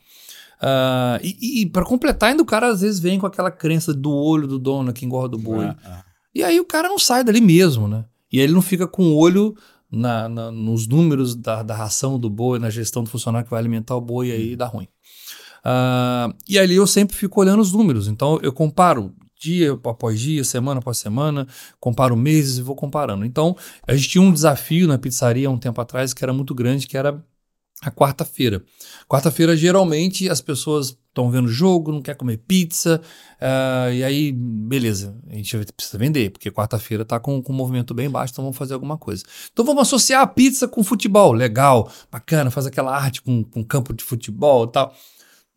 [0.62, 4.12] Uh, e, e para completar, ainda o cara às vezes vem com aquela crença do
[4.12, 5.66] olho do dono que engorda o boi.
[5.66, 6.04] Ah, ah.
[6.34, 8.06] E aí o cara não sai dali mesmo, né?
[8.32, 9.56] E aí ele não fica com o olho
[9.92, 13.60] na, na, nos números da, da ração do boi, na gestão do funcionário que vai
[13.60, 14.58] alimentar o boi, e aí uhum.
[14.58, 14.88] dá ruim.
[15.66, 18.08] Uh, e ali eu sempre fico olhando os números.
[18.08, 19.14] Então eu comparo
[19.44, 21.48] dia após dia, semana após semana,
[21.80, 23.26] comparo meses e vou comparando.
[23.26, 26.88] Então, a gente tinha um desafio na pizzaria um tempo atrás que era muito grande,
[26.88, 27.24] que era
[27.82, 28.64] a quarta-feira.
[29.08, 33.02] Quarta-feira, geralmente, as pessoas estão vendo jogo, não quer comer pizza,
[33.40, 37.94] uh, e aí, beleza, a gente precisa vender, porque quarta-feira está com, com um movimento
[37.94, 39.24] bem baixo, então vamos fazer alguma coisa.
[39.52, 43.94] Então vamos associar a pizza com futebol, legal, bacana, faz aquela arte com, com campo
[43.94, 44.96] de futebol e tal.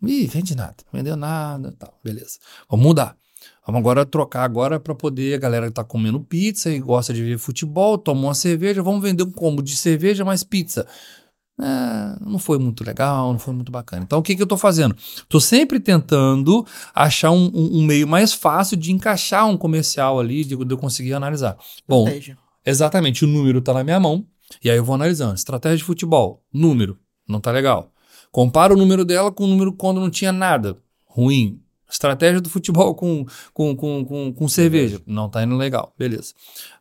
[0.03, 2.39] Ih, vende nada, vendeu nada tal, beleza.
[2.69, 3.17] Vamos mudar.
[3.67, 7.23] Vamos agora trocar agora para poder a galera que tá comendo pizza e gosta de
[7.23, 10.87] ver futebol, toma uma cerveja, vamos vender um combo de cerveja mais pizza.
[11.61, 14.05] É, não foi muito legal, não foi muito bacana.
[14.05, 14.95] Então o que, que eu estou fazendo?
[14.95, 16.65] Estou sempre tentando
[16.95, 20.79] achar um, um, um, meio mais fácil de encaixar um comercial ali, de, de eu
[20.79, 21.57] conseguir analisar.
[21.89, 22.07] Bom,
[22.65, 24.25] exatamente, o número está na minha mão,
[24.63, 25.35] e aí eu vou analisando.
[25.35, 26.99] Estratégia de futebol, número,
[27.29, 27.91] não tá legal.
[28.31, 30.77] Compara o número dela com o número quando não tinha nada.
[31.07, 31.61] Ruim.
[31.91, 33.25] Estratégia do futebol com,
[33.55, 35.01] com, com, com, com cerveja.
[35.07, 35.95] Não tá indo legal.
[35.97, 36.35] Beleza.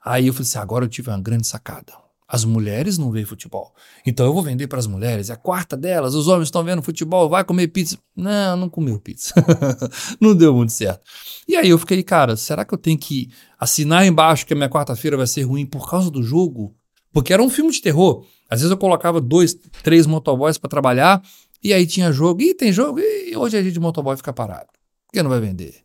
[0.03, 1.93] Aí eu falei assim: agora eu tive uma grande sacada.
[2.28, 3.72] As mulheres não veem futebol.
[4.03, 5.30] Então eu vou vender para as mulheres.
[5.30, 6.16] É a quarta delas.
[6.16, 7.30] Os homens estão vendo futebol.
[7.30, 7.99] Vai comer pizza.
[8.16, 9.34] Não, não comeu pizza.
[10.20, 11.01] não deu muito certo.
[11.47, 13.30] E aí eu fiquei, cara, será que eu tenho que
[13.60, 16.76] assinar embaixo que a minha quarta-feira vai ser ruim por causa do jogo?
[17.14, 18.26] Porque era um filme de terror.
[18.49, 21.22] Às vezes eu colocava dois, três motoboys para trabalhar.
[21.64, 22.41] E aí tinha jogo.
[22.41, 22.99] E tem jogo.
[22.99, 24.75] E hoje a gente de motoboy fica parado
[25.16, 25.76] que não vai vender?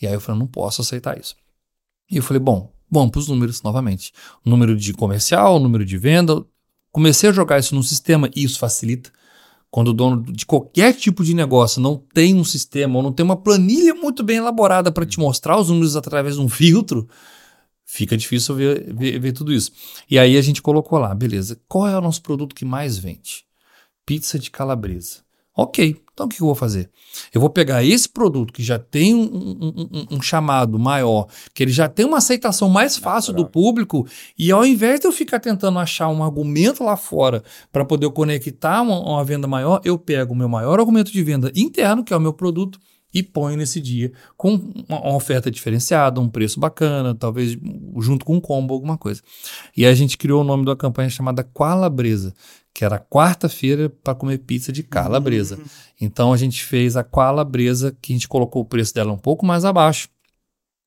[0.00, 1.36] E aí eu falei, não posso aceitar isso.
[2.10, 4.12] E eu falei, bom, vamos para os números novamente.
[4.44, 6.44] número de comercial, número de venda.
[6.90, 9.12] Comecei a jogar isso no sistema e isso facilita.
[9.70, 13.24] Quando o dono de qualquer tipo de negócio não tem um sistema ou não tem
[13.24, 17.08] uma planilha muito bem elaborada para te mostrar os números através de um filtro,
[17.84, 19.70] fica difícil ver, ver, ver, tudo isso.
[20.10, 23.44] E aí a gente colocou lá, beleza, qual é o nosso produto que mais vende?
[24.04, 25.18] Pizza de calabresa.
[25.56, 26.88] Ok, então o que eu vou fazer?
[27.34, 31.62] Eu vou pegar esse produto que já tem um, um, um, um chamado maior, que
[31.62, 34.06] ele já tem uma aceitação mais fácil do público,
[34.38, 37.42] e ao invés de eu ficar tentando achar um argumento lá fora
[37.72, 41.50] para poder conectar uma, uma venda maior, eu pego o meu maior argumento de venda
[41.54, 42.78] interno, que é o meu produto,
[43.12, 44.54] e ponho nesse dia com
[44.88, 47.56] uma oferta diferenciada, um preço bacana, talvez
[47.98, 49.20] junto com um combo, alguma coisa.
[49.76, 52.32] E a gente criou o nome da campanha chamada Qualabresa,
[52.80, 55.56] que era quarta-feira para comer pizza de calabresa.
[55.56, 55.64] Uhum.
[56.00, 59.44] Então a gente fez a calabresa, que a gente colocou o preço dela um pouco
[59.44, 60.08] mais abaixo.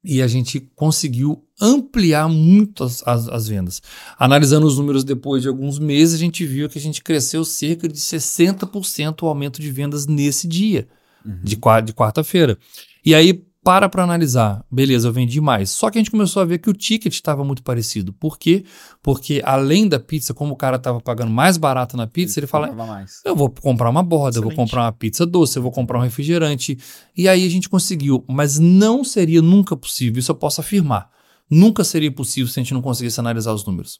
[0.03, 3.79] E a gente conseguiu ampliar muito as, as, as, vendas.
[4.17, 7.87] Analisando os números depois de alguns meses, a gente viu que a gente cresceu cerca
[7.87, 10.87] de 60% o aumento de vendas nesse dia,
[11.23, 11.41] uhum.
[11.43, 12.57] de, de quarta-feira.
[13.05, 14.63] E aí, para para analisar.
[14.69, 15.69] Beleza, eu vendi mais.
[15.69, 18.11] Só que a gente começou a ver que o ticket estava muito parecido.
[18.11, 18.65] Por quê?
[19.01, 22.47] Porque além da pizza, como o cara estava pagando mais barato na pizza, ele, ele
[22.47, 23.21] fala: mais.
[23.23, 24.51] eu vou comprar uma borda, Excelente.
[24.51, 26.77] eu vou comprar uma pizza doce, eu vou comprar um refrigerante.
[27.15, 28.23] E aí a gente conseguiu.
[28.27, 31.09] Mas não seria nunca possível, isso eu posso afirmar.
[31.49, 33.99] Nunca seria possível se a gente não conseguisse analisar os números.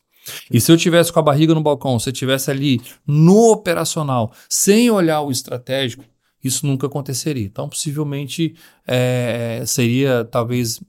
[0.51, 4.32] E se eu tivesse com a barriga no balcão, se eu tivesse ali no operacional,
[4.49, 6.03] sem olhar o estratégico,
[6.43, 7.45] isso nunca aconteceria.
[7.45, 10.81] Então, possivelmente, é, seria talvez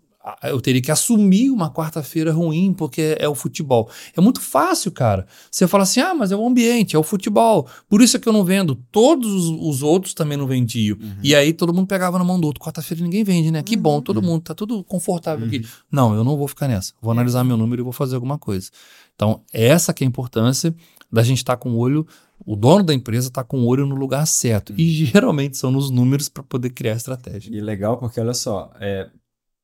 [0.42, 3.90] eu teria que assumir uma quarta-feira ruim porque é o futebol.
[4.16, 5.26] É muito fácil, cara.
[5.50, 7.68] Você fala assim: ah, mas é o ambiente, é o futebol.
[7.88, 8.74] Por isso é que eu não vendo.
[8.90, 10.96] Todos os outros também não vendiam.
[10.98, 11.16] Uhum.
[11.22, 12.62] E aí todo mundo pegava na mão do outro.
[12.62, 13.62] Quarta-feira ninguém vende, né?
[13.62, 14.22] Que bom, todo uhum.
[14.22, 15.48] mundo, tá tudo confortável uhum.
[15.48, 15.66] aqui.
[15.92, 16.94] Não, eu não vou ficar nessa.
[17.02, 18.70] Vou analisar meu número e vou fazer alguma coisa.
[19.14, 20.74] Então, essa que é a importância
[21.12, 22.07] da gente estar tá com o olho
[22.45, 24.72] o dono da empresa está com o olho no lugar certo.
[24.72, 24.76] Hum.
[24.78, 27.55] E geralmente são nos números para poder criar estratégia.
[27.55, 29.09] E legal porque, olha só, é,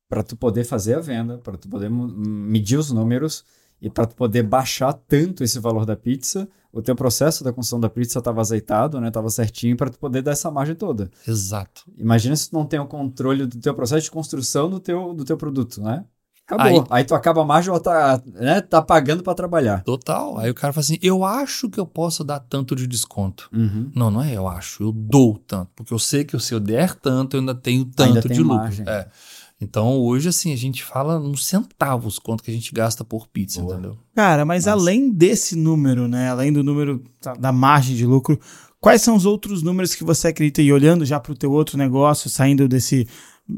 [0.09, 3.43] para tu poder fazer a venda, para tu poder medir os números
[3.81, 7.79] e para tu poder baixar tanto esse valor da pizza, o teu processo da construção
[7.79, 9.07] da pizza estava azeitado, né?
[9.07, 11.09] Estava certinho para tu poder dar essa margem toda.
[11.27, 11.83] Exato.
[11.97, 15.25] Imagina se tu não tem o controle do teu processo de construção do teu, do
[15.25, 16.05] teu produto, né?
[16.51, 16.81] Acabou.
[16.89, 19.83] Aí, aí tu acaba a margem, tá, né, tá pagando para trabalhar.
[19.83, 20.37] Total.
[20.37, 23.49] Aí o cara fala assim: eu acho que eu posso dar tanto de desconto.
[23.53, 23.89] Uhum.
[23.95, 25.69] Não, não é eu acho, eu dou tanto.
[25.75, 28.57] Porque eu sei que se eu der tanto, eu ainda tenho tanto ainda de lucro.
[28.57, 28.85] Margem.
[28.87, 29.07] É.
[29.61, 33.61] Então hoje, assim, a gente fala nos centavos quanto que a gente gasta por pizza,
[33.61, 33.73] Boa.
[33.73, 33.97] entendeu?
[34.15, 34.77] Cara, mas Nossa.
[34.77, 36.29] além desse número, né?
[36.29, 37.01] Além do número
[37.39, 38.39] da margem de lucro,
[38.79, 40.61] quais são os outros números que você acredita?
[40.63, 43.07] E olhando já para o teu outro negócio, saindo desse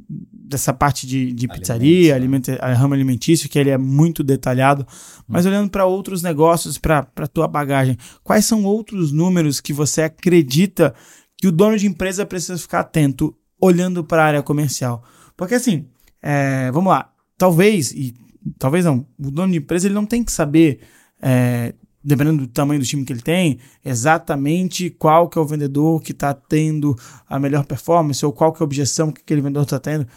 [0.10, 4.86] dessa parte de, de pizzaria, alimento, ramo alimentício, que ele é muito detalhado,
[5.28, 5.50] mas hum.
[5.50, 10.94] olhando para outros negócios, para a tua bagagem, quais são outros números que você acredita
[11.38, 15.04] que o dono de empresa precisa ficar atento olhando para a área comercial?
[15.36, 15.88] Porque assim,
[16.22, 18.14] é, vamos lá, talvez, e
[18.58, 20.82] talvez não, o dono de empresa ele não tem que saber
[21.22, 21.74] é,
[22.04, 26.12] dependendo do tamanho do time que ele tem, exatamente qual que é o vendedor que
[26.12, 26.98] está tendo
[27.30, 30.08] a melhor performance ou qual que é a objeção que aquele vendedor está tendo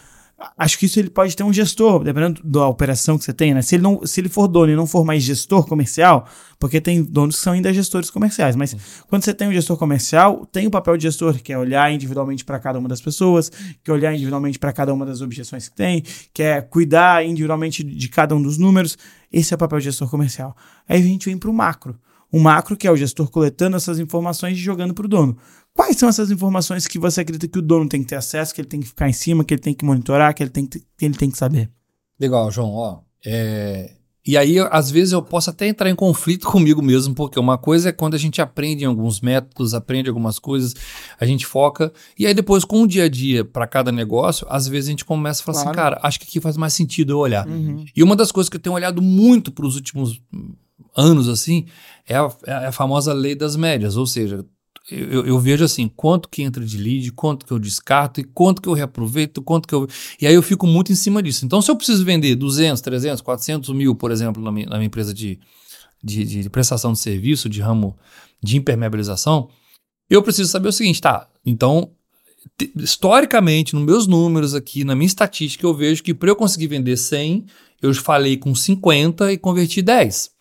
[0.59, 3.62] acho que isso ele pode ter um gestor, dependendo da operação que você tem, né?
[3.62, 6.28] Se ele, não, se ele for dono e não for mais gestor comercial,
[6.59, 8.76] porque tem donos que são ainda gestores comerciais, mas
[9.09, 12.45] quando você tem um gestor comercial, tem o papel de gestor, que é olhar individualmente
[12.45, 13.51] para cada uma das pessoas,
[13.82, 16.03] que é olhar individualmente para cada uma das objeções que tem,
[16.34, 18.99] que é cuidar individualmente de cada um dos números.
[19.32, 20.55] Esse é o papel de gestor comercial.
[20.87, 21.99] Aí a gente vem para o macro.
[22.30, 25.39] O macro, que é o gestor coletando essas informações e jogando para o dono.
[25.77, 28.62] Quais são essas informações que você acredita que o dono tem que ter acesso, que
[28.62, 30.81] ele tem que ficar em cima, que ele tem que monitorar, que ele tem que,
[30.81, 31.70] que, ele tem que saber?
[32.18, 32.72] Legal, João.
[32.72, 33.93] Ó, é...
[34.27, 37.91] E aí, às vezes, eu posso até entrar em conflito comigo mesmo, porque uma coisa
[37.91, 40.74] é quando a gente aprende em alguns métodos, aprende algumas coisas,
[41.20, 44.66] a gente foca, e aí depois, com o dia a dia, para cada negócio, às
[44.66, 45.79] vezes a gente começa a falar assim, claro.
[45.79, 47.47] assim, cara, acho que aqui faz mais sentido eu olhar.
[47.47, 47.85] Uhum.
[47.95, 50.20] E uma das coisas que eu tenho olhado muito para os últimos
[50.97, 51.66] anos, assim,
[52.09, 54.45] é a, é a famosa lei das médias, ou seja,
[54.91, 58.62] eu, eu, vejo assim, quanto que entra de lead, quanto que eu descarto e quanto
[58.62, 59.89] que eu reaproveito, quanto que eu...
[60.20, 61.45] E aí eu fico muito em cima disso.
[61.45, 64.87] Então, se eu preciso vender 200, 300, 400 mil, por exemplo, na minha, na minha
[64.87, 65.41] empresa de,
[66.03, 67.97] de, de, prestação de serviço, de ramo
[68.41, 69.49] de impermeabilização,
[70.09, 71.91] eu preciso saber o seguinte, tá, então,
[72.76, 76.97] historicamente, nos meus números aqui, na minha estatística, eu vejo que para eu conseguir vender
[76.97, 77.45] 100,
[77.82, 80.36] eu falei com 50 e converti 10.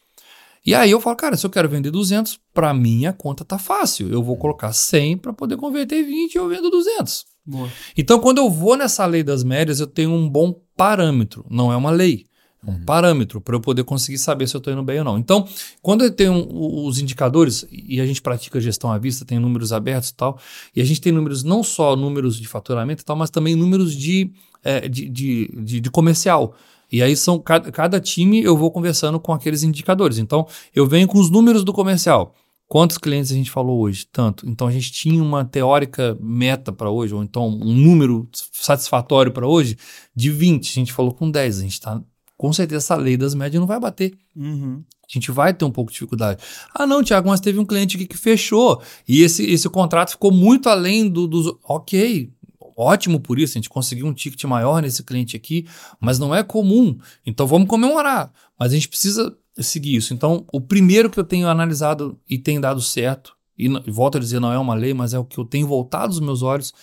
[0.65, 3.59] E aí eu falo, cara, se eu quero vender 200, para mim a conta tá
[3.59, 4.09] fácil.
[4.09, 7.25] Eu vou colocar 100 para poder converter 20 e eu vendo 200.
[7.45, 7.69] Boa.
[7.95, 11.45] Então, quando eu vou nessa lei das médias, eu tenho um bom parâmetro.
[11.49, 12.25] Não é uma lei,
[12.65, 12.85] é um uhum.
[12.85, 15.19] parâmetro para eu poder conseguir saber se eu estou indo bem ou não.
[15.19, 15.47] Então,
[15.81, 20.09] quando eu tenho os indicadores, e a gente pratica gestão à vista, tem números abertos
[20.09, 20.39] e tal,
[20.75, 23.95] e a gente tem números, não só números de faturamento e tal, mas também números
[23.95, 24.31] de,
[24.63, 26.55] é, de, de, de, de comercial.
[26.95, 30.17] E aí são cada, cada time eu vou conversando com aqueles indicadores.
[30.17, 32.33] Então, eu venho com os números do comercial.
[32.67, 34.07] Quantos clientes a gente falou hoje?
[34.11, 34.47] Tanto.
[34.49, 39.45] Então a gente tinha uma teórica meta para hoje, ou então um número satisfatório para
[39.45, 39.77] hoje
[40.15, 40.69] de 20.
[40.69, 41.59] A gente falou com 10.
[41.59, 42.01] A gente está
[42.37, 44.17] com certeza essa lei das médias não vai bater.
[44.35, 44.83] Uhum.
[45.07, 46.43] A gente vai ter um pouco de dificuldade.
[46.73, 50.31] Ah, não, Tiago, mas teve um cliente aqui que fechou e esse, esse contrato ficou
[50.31, 51.55] muito além do, dos.
[51.63, 52.33] Ok,
[52.75, 55.65] ótimo por isso, a gente conseguiu um ticket maior nesse cliente aqui,
[55.99, 56.97] mas não é comum.
[57.25, 58.31] Então vamos comemorar.
[58.59, 60.13] Mas a gente precisa seguir isso.
[60.13, 64.21] Então, o primeiro que eu tenho analisado e tem dado certo, e, e volto a
[64.21, 66.73] dizer, não é uma lei, mas é o que eu tenho voltado os meus olhos,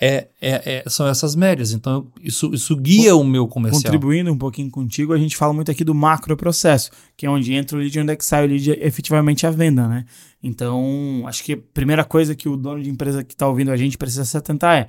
[0.00, 1.72] é, é, é, são essas médias.
[1.72, 3.82] Então, isso, isso guia o meu comercial.
[3.82, 7.52] Contribuindo um pouquinho contigo, a gente fala muito aqui do macro processo, que é onde
[7.52, 10.06] entra o lead e onde é que sai o lead efetivamente a venda, né?
[10.42, 13.76] Então, acho que a primeira coisa que o dono de empresa que está ouvindo a
[13.76, 14.88] gente precisa se atentar é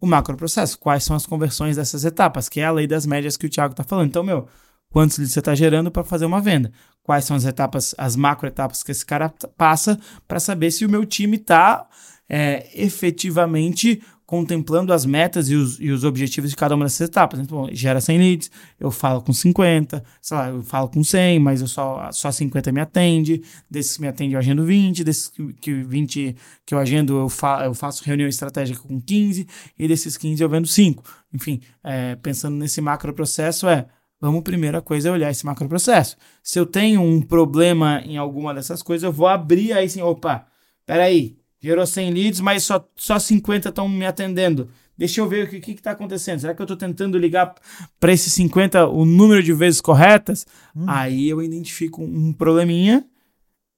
[0.00, 0.78] o macro processo.
[0.78, 3.72] Quais são as conversões dessas etapas, que é a lei das médias que o Thiago
[3.72, 4.08] está falando.
[4.08, 4.48] Então, meu,
[4.90, 6.72] quantos leads você está gerando para fazer uma venda?
[7.02, 10.90] Quais são as etapas, as macro etapas que esse cara passa para saber se o
[10.90, 11.86] meu time está
[12.28, 17.40] é, efetivamente contemplando as metas e os, e os objetivos de cada uma dessas etapas.
[17.40, 21.62] Então, gera 100 leads, eu falo com 50, sei lá, eu falo com 100, mas
[21.62, 25.54] eu só, só 50 me atende, desses que me atende eu agendo 20, desses que,
[25.54, 29.46] que 20 que eu agendo eu, fa, eu faço reunião estratégica com 15,
[29.78, 31.02] e desses 15 eu vendo 5.
[31.32, 33.86] Enfim, é, pensando nesse macro processo é,
[34.20, 36.18] vamos primeira coisa é olhar esse macro processo.
[36.42, 40.46] Se eu tenho um problema em alguma dessas coisas, eu vou abrir aí assim, opa,
[40.84, 44.68] peraí, Gerou 100 leads, mas só, só 50 estão me atendendo.
[44.96, 46.40] Deixa eu ver o que está acontecendo.
[46.40, 47.54] Será que eu estou tentando ligar
[48.00, 50.44] para esses 50 o número de vezes corretas?
[50.74, 50.84] Hum.
[50.88, 53.04] Aí eu identifico um probleminha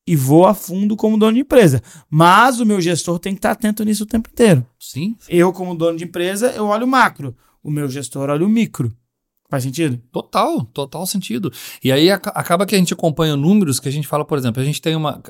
[0.06, 1.82] e vou a fundo como dono de empresa.
[2.08, 4.66] Mas o meu gestor tem que estar tá atento nisso o tempo inteiro.
[4.78, 5.14] Sim.
[5.28, 7.36] Eu, como dono de empresa, eu olho o macro.
[7.62, 8.90] O meu gestor olha o micro.
[9.50, 10.00] Faz sentido?
[10.12, 11.52] Total, total sentido.
[11.82, 14.64] E aí acaba que a gente acompanha números que a gente fala, por exemplo, a
[14.64, 15.20] gente tem uma,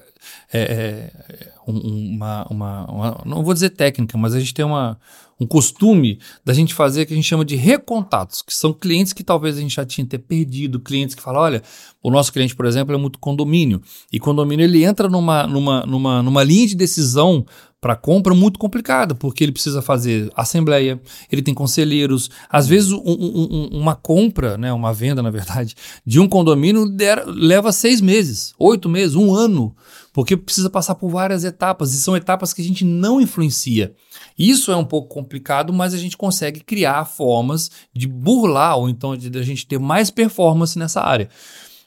[0.53, 4.99] é, é, uma, uma, uma, Não vou dizer técnica, mas a gente tem uma,
[5.41, 9.25] um costume da gente fazer que a gente chama de recontatos, que são clientes que
[9.25, 11.63] talvez a gente já tinha ter perdido, clientes que falam, olha,
[12.03, 13.81] o nosso cliente, por exemplo, é muito condomínio.
[14.13, 17.47] E condomínio ele entra numa, numa, numa, numa linha de decisão
[17.81, 21.01] para compra muito complicada, porque ele precisa fazer assembleia,
[21.33, 22.31] ele tem conselheiros.
[22.49, 25.75] Às vezes, um, um, uma compra, né, uma venda, na verdade,
[26.05, 29.75] de um condomínio der, leva seis meses, oito meses, um ano,
[30.13, 33.95] porque precisa passar por várias etapas, e são etapas que a gente não influencia.
[34.39, 39.17] Isso é um pouco complicado, mas a gente consegue criar formas de burlar, ou então
[39.17, 41.31] de, de a gente ter mais performance nessa área.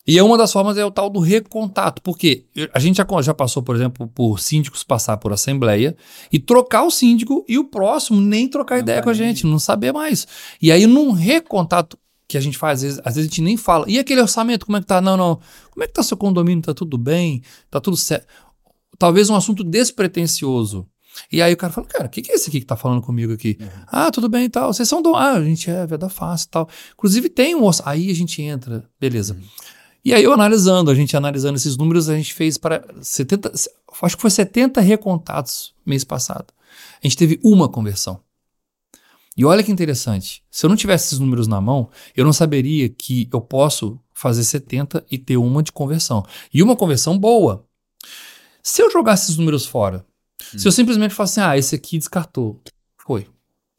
[0.05, 3.63] E uma das formas é o tal do recontato, porque a gente já, já passou,
[3.63, 5.95] por exemplo, por síndicos passar por assembleia
[6.31, 9.59] e trocar o síndico e o próximo nem trocar não ideia com a gente, não
[9.59, 10.27] saber mais.
[10.61, 11.97] E aí, num recontato
[12.27, 14.65] que a gente faz, às vezes, às vezes a gente nem fala, e aquele orçamento,
[14.65, 14.99] como é que tá?
[14.99, 15.39] Não, não,
[15.71, 16.63] como é que tá seu condomínio?
[16.63, 17.41] Tá tudo bem?
[17.69, 18.27] Tá tudo certo?
[18.99, 20.85] Talvez um assunto despretensioso.
[21.31, 23.01] E aí o cara fala, cara, o que, que é esse aqui que tá falando
[23.01, 23.57] comigo aqui?
[23.59, 23.67] Uhum.
[23.87, 24.73] Ah, tudo bem e tal.
[24.73, 25.15] Vocês são do.
[25.15, 26.69] Ah, a gente é veda fácil e tal.
[26.93, 27.69] Inclusive tem um.
[27.85, 29.35] Aí a gente entra, beleza.
[29.35, 29.41] Uhum.
[30.03, 33.51] E aí eu analisando, a gente analisando esses números, a gente fez para 70,
[34.01, 36.53] acho que foi 70 recontatos mês passado.
[37.01, 38.19] A gente teve uma conversão.
[39.35, 42.87] E olha que interessante, se eu não tivesse esses números na mão, eu não saberia
[42.89, 46.23] que eu posso fazer 70 e ter uma de conversão.
[46.53, 47.65] E uma conversão boa.
[48.61, 50.05] Se eu jogasse esses números fora,
[50.53, 50.59] hum.
[50.59, 52.61] se eu simplesmente falasse assim, ah, esse aqui descartou,
[52.97, 53.27] foi,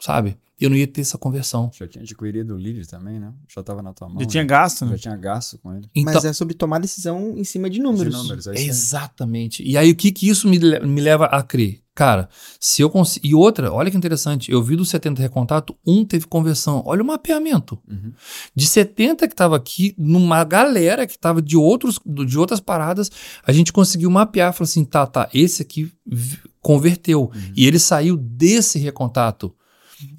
[0.00, 0.36] sabe?
[0.60, 1.70] Eu não ia ter essa conversão.
[1.72, 3.32] Já tinha adquirido o lead também, né?
[3.52, 4.18] Já estava na tua mão.
[4.18, 4.30] Já né?
[4.30, 4.92] tinha gasto, né?
[4.92, 5.88] Já tinha gasto com ele.
[5.94, 8.14] Então, Mas é sobre tomar decisão em cima de números.
[8.14, 9.62] De números é Exatamente.
[9.62, 11.84] E aí o que que isso me, me leva a crer?
[11.94, 12.28] Cara,
[12.58, 13.24] se eu consigo.
[13.24, 14.50] E outra, olha que interessante.
[14.50, 16.82] Eu vi dos 70 recontato, um teve conversão.
[16.84, 17.78] Olha o mapeamento.
[17.88, 18.12] Uhum.
[18.54, 23.10] De 70 que estava aqui, numa galera que estava de, outros, de outras paradas,
[23.46, 24.52] a gente conseguiu mapear.
[24.52, 25.92] Falou assim: tá, tá, esse aqui
[26.60, 27.30] converteu.
[27.32, 27.52] Uhum.
[27.56, 29.54] E ele saiu desse recontato.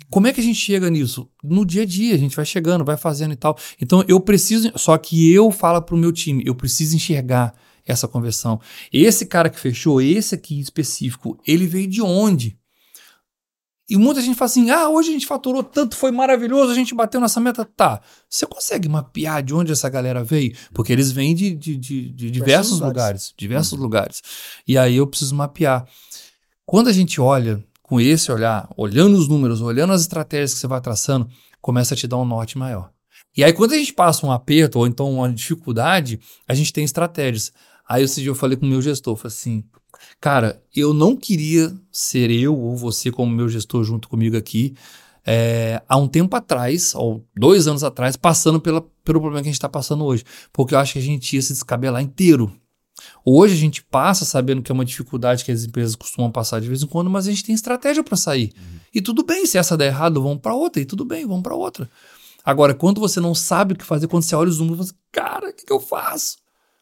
[0.10, 1.30] Como é que a gente chega nisso?
[1.44, 3.58] No dia a dia, a gente vai chegando, vai fazendo e tal.
[3.82, 7.54] Então eu preciso, só que eu falo para o meu time, eu preciso enxergar
[7.86, 8.60] essa conversão.
[8.92, 12.58] Esse cara que fechou, esse aqui em específico, ele veio de onde?
[13.88, 16.96] E muita gente fala assim: ah, hoje a gente faturou tanto, foi maravilhoso, a gente
[16.96, 17.64] bateu nessa meta.
[17.64, 18.02] Tá.
[18.28, 20.56] Você consegue mapear de onde essa galera veio?
[20.74, 22.94] Porque eles vêm de, de, de, de diversos lugares.
[22.94, 23.34] lugares.
[23.38, 23.84] Diversos uhum.
[23.84, 24.22] lugares.
[24.68, 25.88] E aí eu preciso mapear.
[26.66, 30.66] Quando a gente olha com esse olhar, olhando os números, olhando as estratégias que você
[30.66, 31.30] vai traçando,
[31.62, 32.90] começa a te dar um norte maior.
[33.38, 36.84] E aí, quando a gente passa um aperto ou então uma dificuldade, a gente tem
[36.84, 37.54] estratégias.
[37.88, 39.64] Aí, esse dia eu falei com o meu gestor, falei assim,
[40.20, 44.74] cara, eu não queria ser eu ou você como meu gestor junto comigo aqui,
[45.24, 49.52] é, há um tempo atrás, ou dois anos atrás, passando pela, pelo problema que a
[49.52, 50.24] gente está passando hoje.
[50.52, 52.52] Porque eu acho que a gente ia se descabelar inteiro.
[53.24, 56.68] Hoje a gente passa sabendo que é uma dificuldade que as empresas costumam passar de
[56.68, 58.54] vez em quando, mas a gente tem estratégia para sair.
[58.56, 58.80] Uhum.
[58.94, 61.56] E tudo bem, se essa der errado, vamos para outra, e tudo bem, vamos para
[61.56, 61.90] outra.
[62.44, 65.50] Agora, quando você não sabe o que fazer, quando você olha os números, você, cara,
[65.50, 66.38] o que, que eu faço?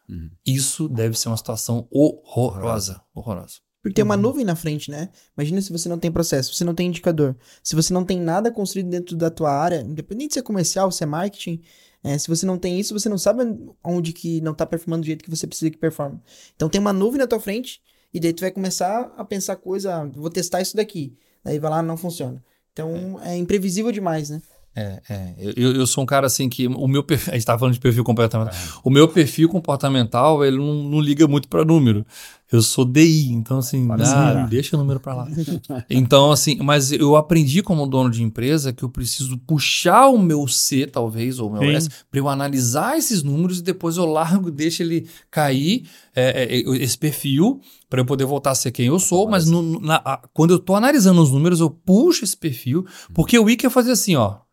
[0.09, 0.29] Uhum.
[0.45, 3.55] Isso deve ser uma situação horrorosa, horrorosa.
[3.81, 4.21] Porque tem uma uhum.
[4.21, 5.09] nuvem na frente, né?
[5.37, 8.19] Imagina se você não tem processo, se você não tem indicador, se você não tem
[8.19, 11.61] nada construído dentro da tua área, independente se é comercial, se é marketing,
[12.03, 13.43] é, se você não tem isso, você não sabe
[13.83, 16.19] onde que não tá performando do jeito que você precisa que performe.
[16.55, 17.81] Então tem uma nuvem na tua frente
[18.13, 21.17] e daí tu vai começar a pensar coisa, ah, vou testar isso daqui.
[21.43, 22.43] Daí vai lá, não funciona.
[22.73, 24.41] Então é, é imprevisível demais, né?
[24.75, 25.33] É, é.
[25.55, 27.79] Eu, eu sou um cara assim que o meu perfil, a gente estava falando de
[27.79, 28.53] perfil comportamental.
[28.53, 28.79] É.
[28.83, 32.05] O meu perfil comportamental, ele não, não liga muito para número.
[32.51, 35.27] Eu sou DI, então assim, ah, deixa o número para lá.
[35.89, 40.47] então assim, mas eu aprendi como dono de empresa que eu preciso puxar o meu
[40.47, 41.75] C, talvez, ou o meu Sim.
[41.75, 46.57] S, para eu analisar esses números e depois eu largo, deixo ele cair, é, é,
[46.59, 47.59] é esse perfil,
[47.89, 49.27] para eu poder voltar a ser quem eu sou.
[49.27, 53.37] Mas no, na, a, quando eu tô analisando os números, eu puxo esse perfil, porque
[53.39, 54.43] o I quer fazer assim, ó.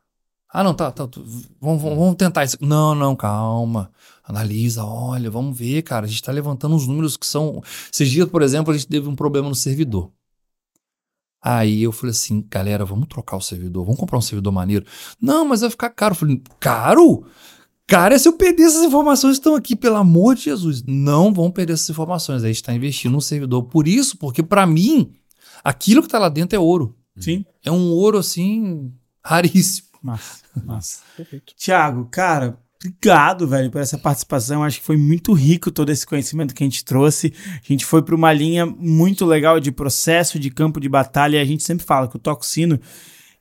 [0.53, 1.09] Ah, não, tá, tá.
[1.61, 2.57] Vamos, vamos tentar isso.
[2.61, 3.91] Não, não, calma.
[4.25, 6.07] Analisa, olha, vamos ver, cara.
[6.07, 7.63] A gente tá levantando uns números que são.
[7.93, 10.11] Esses dias, por exemplo, a gente teve um problema no servidor.
[11.43, 14.85] Aí eu falei assim, galera, vamos trocar o servidor, vamos comprar um servidor maneiro.
[15.21, 16.13] Não, mas vai ficar caro.
[16.13, 17.25] Eu falei, caro?
[17.87, 20.83] Cara, se eu perder essas informações estão aqui, pelo amor de Jesus.
[20.87, 22.43] Não vão perder essas informações.
[22.43, 23.63] Aí a gente está investindo no servidor.
[23.65, 25.13] Por isso, porque para mim,
[25.65, 26.97] aquilo que está lá dentro é ouro.
[27.17, 27.45] Sim.
[27.65, 28.93] É um ouro assim
[29.25, 29.90] raríssimo.
[30.03, 31.01] Massa, massa.
[31.17, 31.55] Perfeito.
[31.57, 34.65] Tiago, cara, obrigado, velho, por essa participação.
[34.65, 37.33] Acho que foi muito rico todo esse conhecimento que a gente trouxe.
[37.47, 41.41] A gente foi para uma linha muito legal de processo, de campo de batalha.
[41.41, 42.81] A gente sempre fala que o Toco Sino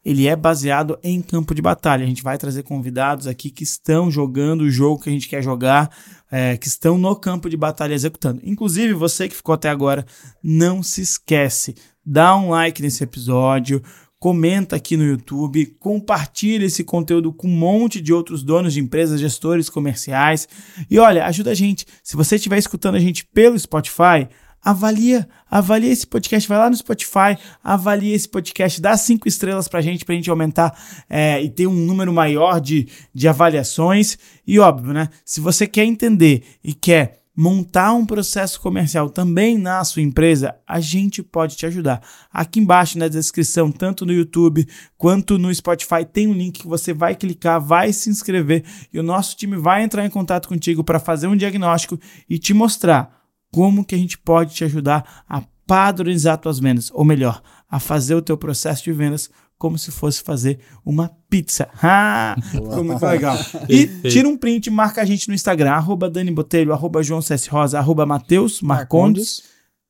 [0.03, 2.03] ele é baseado em campo de batalha.
[2.03, 5.43] A gente vai trazer convidados aqui que estão jogando o jogo que a gente quer
[5.43, 5.89] jogar,
[6.32, 8.41] é, que estão no campo de batalha executando.
[8.43, 10.05] Inclusive, você que ficou até agora,
[10.41, 13.84] não se esquece, dá um like nesse episódio,
[14.20, 19.20] comenta aqui no YouTube, compartilha esse conteúdo com um monte de outros donos de empresas,
[19.20, 20.47] gestores comerciais.
[20.89, 21.86] E olha, ajuda a gente.
[22.03, 24.28] Se você estiver escutando a gente pelo Spotify,
[24.61, 29.80] avalia, avalia esse podcast, vai lá no Spotify, avalia esse podcast, dá cinco estrelas pra
[29.80, 30.78] gente, pra gente aumentar
[31.09, 34.17] é, e ter um número maior de, de avaliações.
[34.45, 35.09] E óbvio, né?
[35.24, 40.81] Se você quer entender e quer montar um processo comercial também na sua empresa, a
[40.81, 42.01] gente pode te ajudar.
[42.29, 44.67] Aqui embaixo na descrição, tanto no YouTube
[44.97, 49.03] quanto no Spotify, tem um link que você vai clicar, vai se inscrever e o
[49.03, 51.97] nosso time vai entrar em contato contigo para fazer um diagnóstico
[52.29, 53.23] e te mostrar
[53.53, 58.15] como que a gente pode te ajudar a padronizar suas vendas, ou melhor, a fazer
[58.15, 59.29] o teu processo de vendas
[59.60, 61.68] como se fosse fazer uma pizza.
[61.84, 63.38] Ah, ficou muito legal.
[63.68, 67.49] E tira um print, marca a gente no Instagram, arroba Dani Botelho, arroba João C.S.
[67.49, 69.43] Rosa, arroba Matheus Marcondes.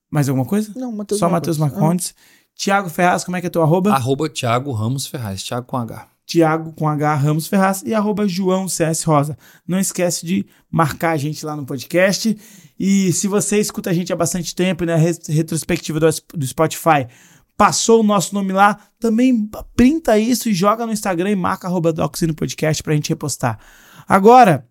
[0.09, 0.73] Mais alguma coisa?
[0.75, 2.15] Não, Matheus Só Matheus Marcondes.
[2.17, 2.21] Ah.
[2.55, 3.93] Tiago Ferraz, como é que é teu arroba?
[3.93, 6.07] Arroba Tiago Ramos Ferraz, Tiago com H.
[6.25, 9.37] Tiago com H Ramos Ferraz e arroba João CS Rosa.
[9.67, 12.35] Não esquece de marcar a gente lá no podcast.
[12.79, 14.95] E se você escuta a gente há bastante tempo, né?
[15.27, 17.07] Retrospectiva do, do Spotify,
[17.59, 21.91] passou o nosso nome lá, também printa isso e joga no Instagram e marca arroba
[21.91, 23.59] Doxino Podcast pra gente repostar.
[24.07, 24.65] Agora,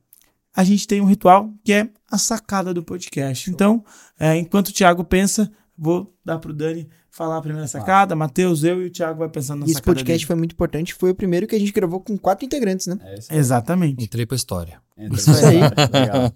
[0.56, 3.50] a gente tem um ritual que é a sacada do podcast.
[3.50, 3.84] Então,
[4.18, 8.16] é, enquanto o Thiago pensa, vou dar pro Dani falar a primeira sacada.
[8.16, 9.90] Matheus, eu e o Thiago vai pensando na Esse sacada.
[9.90, 10.26] Esse podcast dele.
[10.26, 10.94] foi muito importante.
[10.94, 12.98] Foi o primeiro que a gente gravou com quatro integrantes, né?
[13.28, 14.02] É Exatamente.
[14.02, 14.80] Entrei pra história.
[14.96, 15.60] Entrei isso aí.
[15.92, 16.32] Legal.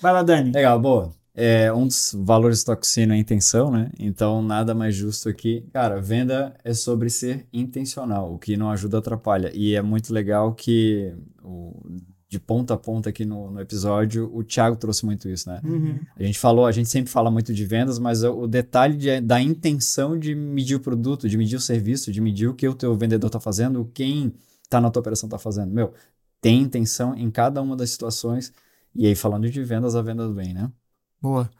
[0.00, 0.52] Vai lá, Dani.
[0.52, 1.23] Legal, boa.
[1.36, 3.90] É, um dos valores do toxino é a intenção, né?
[3.98, 5.66] Então, nada mais justo aqui.
[5.72, 9.50] Cara, venda é sobre ser intencional, o que não ajuda atrapalha.
[9.52, 11.12] E é muito legal que,
[11.42, 11.74] o,
[12.28, 15.60] de ponta a ponta aqui no, no, episódio, o Thiago trouxe muito isso, né?
[15.64, 15.98] Uhum.
[16.16, 19.40] A gente falou, a gente sempre fala muito de vendas, mas o detalhe de, da
[19.40, 22.94] intenção de medir o produto, de medir o serviço, de medir o que o teu
[22.96, 24.32] vendedor tá fazendo, quem
[24.70, 25.72] tá na tua operação tá fazendo.
[25.72, 25.92] Meu,
[26.40, 28.52] tem intenção em cada uma das situações.
[28.94, 30.70] E aí, falando de vendas, a venda do bem, né?
[31.24, 31.50] Boa.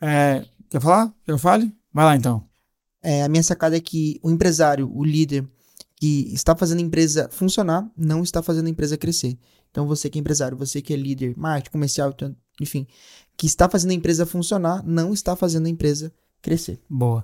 [0.00, 1.08] É, quer falar?
[1.08, 1.70] Quer que eu fale?
[1.92, 2.42] Vai lá então.
[3.02, 5.46] É, a minha sacada é que o empresário, o líder
[5.96, 9.38] que está fazendo a empresa funcionar, não está fazendo a empresa crescer.
[9.70, 12.16] Então você que é empresário, você que é líder, marketing, comercial,
[12.58, 12.86] enfim,
[13.36, 16.10] que está fazendo a empresa funcionar, não está fazendo a empresa
[16.40, 16.80] crescer.
[16.88, 17.22] Boa.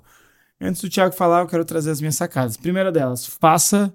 [0.60, 2.58] Antes do Thiago falar, eu quero trazer as minhas sacadas.
[2.58, 3.90] Primeira delas, faça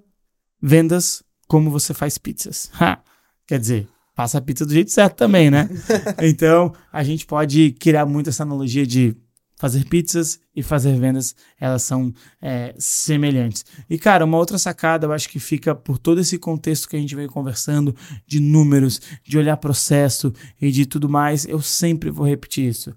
[0.60, 2.68] vendas como você faz pizzas.
[2.80, 3.00] Ha!
[3.46, 5.68] Quer dizer, passa a pizza do jeito certo também, né?
[6.22, 9.16] então, a gente pode criar muito essa analogia de
[9.62, 13.64] fazer pizzas e fazer vendas, elas são é, semelhantes.
[13.88, 16.98] E, cara, uma outra sacada, eu acho que fica por todo esse contexto que a
[16.98, 17.94] gente veio conversando,
[18.26, 22.92] de números, de olhar processo e de tudo mais, eu sempre vou repetir isso.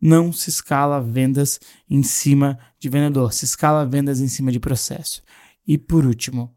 [0.00, 5.22] não se escala vendas em cima de vendedor, se escala vendas em cima de processo.
[5.64, 6.52] E por último,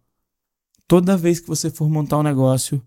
[0.87, 2.81] toda vez que você for montar um negócio,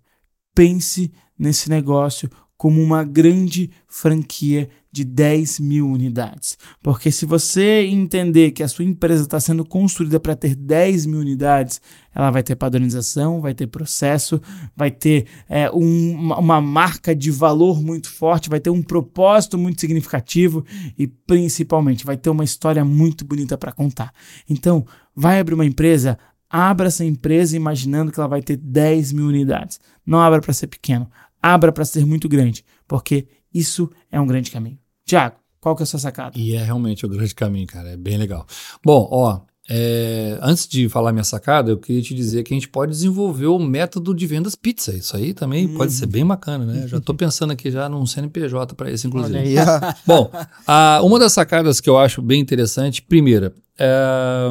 [0.54, 6.56] pense nesse negócio como uma grande franquia de 10 mil unidades.
[6.80, 11.18] Porque se você entender que a sua empresa está sendo construída para ter 10 mil
[11.18, 11.80] unidades,
[12.14, 14.40] ela vai ter padronização, vai ter processo,
[14.76, 19.80] vai ter é, um, uma marca de valor muito forte, vai ter um propósito muito
[19.80, 20.64] significativo
[20.96, 24.12] e principalmente vai ter uma história muito bonita para contar.
[24.48, 26.16] Então, vai abrir uma empresa,
[26.48, 29.80] abra essa empresa imaginando que ela vai ter 10 mil unidades.
[30.06, 31.10] Não abra para ser pequeno,
[31.42, 34.78] abra para ser muito grande, porque isso é um grande caminho.
[35.04, 36.38] Tiago, qual que é a sua sacada?
[36.38, 37.90] E é realmente o grande caminho, cara.
[37.90, 38.46] É bem legal.
[38.84, 42.68] Bom, ó, é, antes de falar minha sacada, eu queria te dizer que a gente
[42.68, 44.92] pode desenvolver o método de vendas pizza.
[44.92, 46.86] Isso aí também pode ser bem bacana, né?
[46.86, 49.38] Já estou pensando aqui já num CNPJ para isso, inclusive.
[49.38, 49.54] Aí,
[50.06, 50.30] Bom,
[50.66, 54.50] a, uma das sacadas que eu acho bem interessante, primeira, é,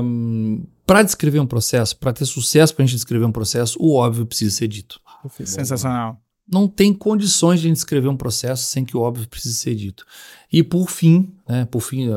[0.86, 4.26] para descrever um processo, para ter sucesso para a gente descrever um processo, o óbvio
[4.26, 5.00] precisa ser dito.
[5.46, 9.56] Sensacional não tem condições de a gente escrever um processo sem que o óbvio precise
[9.56, 10.06] ser dito.
[10.52, 12.10] E por fim, né, por fim,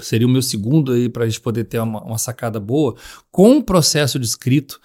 [0.00, 2.96] seria o meu segundo aí para a gente poder ter uma, uma, sacada boa,
[3.30, 4.80] com o processo de escrito,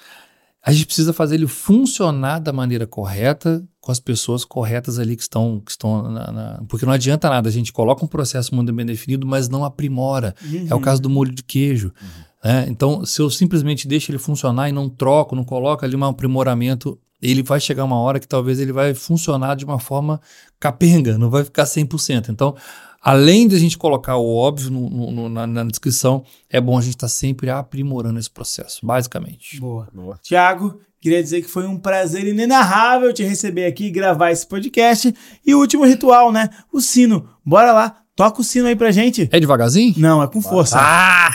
[0.61, 5.23] a gente precisa fazer ele funcionar da maneira correta, com as pessoas corretas ali que
[5.23, 8.71] estão, que estão na, na, porque não adianta nada, a gente coloca um processo muito
[8.71, 10.33] bem definido, mas não aprimora.
[10.41, 10.67] Uhum.
[10.69, 11.91] É o caso do molho de queijo.
[12.01, 12.49] Uhum.
[12.49, 12.65] Né?
[12.69, 16.97] Então, se eu simplesmente deixo ele funcionar e não troco, não coloco ali um aprimoramento,
[17.23, 20.19] ele vai chegar uma hora que talvez ele vai funcionar de uma forma
[20.59, 22.29] capenga, não vai ficar 100%.
[22.29, 22.55] Então,
[23.01, 26.81] além de a gente colocar o óbvio no, no, na, na, descrição, é bom a
[26.81, 29.59] gente estar tá sempre aprimorando esse processo, basicamente.
[29.59, 29.87] Boa.
[29.93, 30.19] Boa.
[30.21, 35.13] Tiago, queria dizer que foi um prazer inenarrável te receber aqui e gravar esse podcast.
[35.45, 36.49] E o último ritual, né?
[36.71, 37.29] O sino.
[37.45, 39.27] Bora lá, Toca o sino aí pra gente.
[39.31, 39.95] É devagarzinho?
[39.97, 40.77] Não, é com força.
[40.79, 41.31] Ah!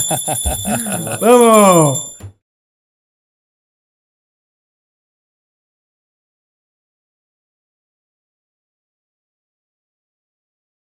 [1.20, 2.19] Vamos!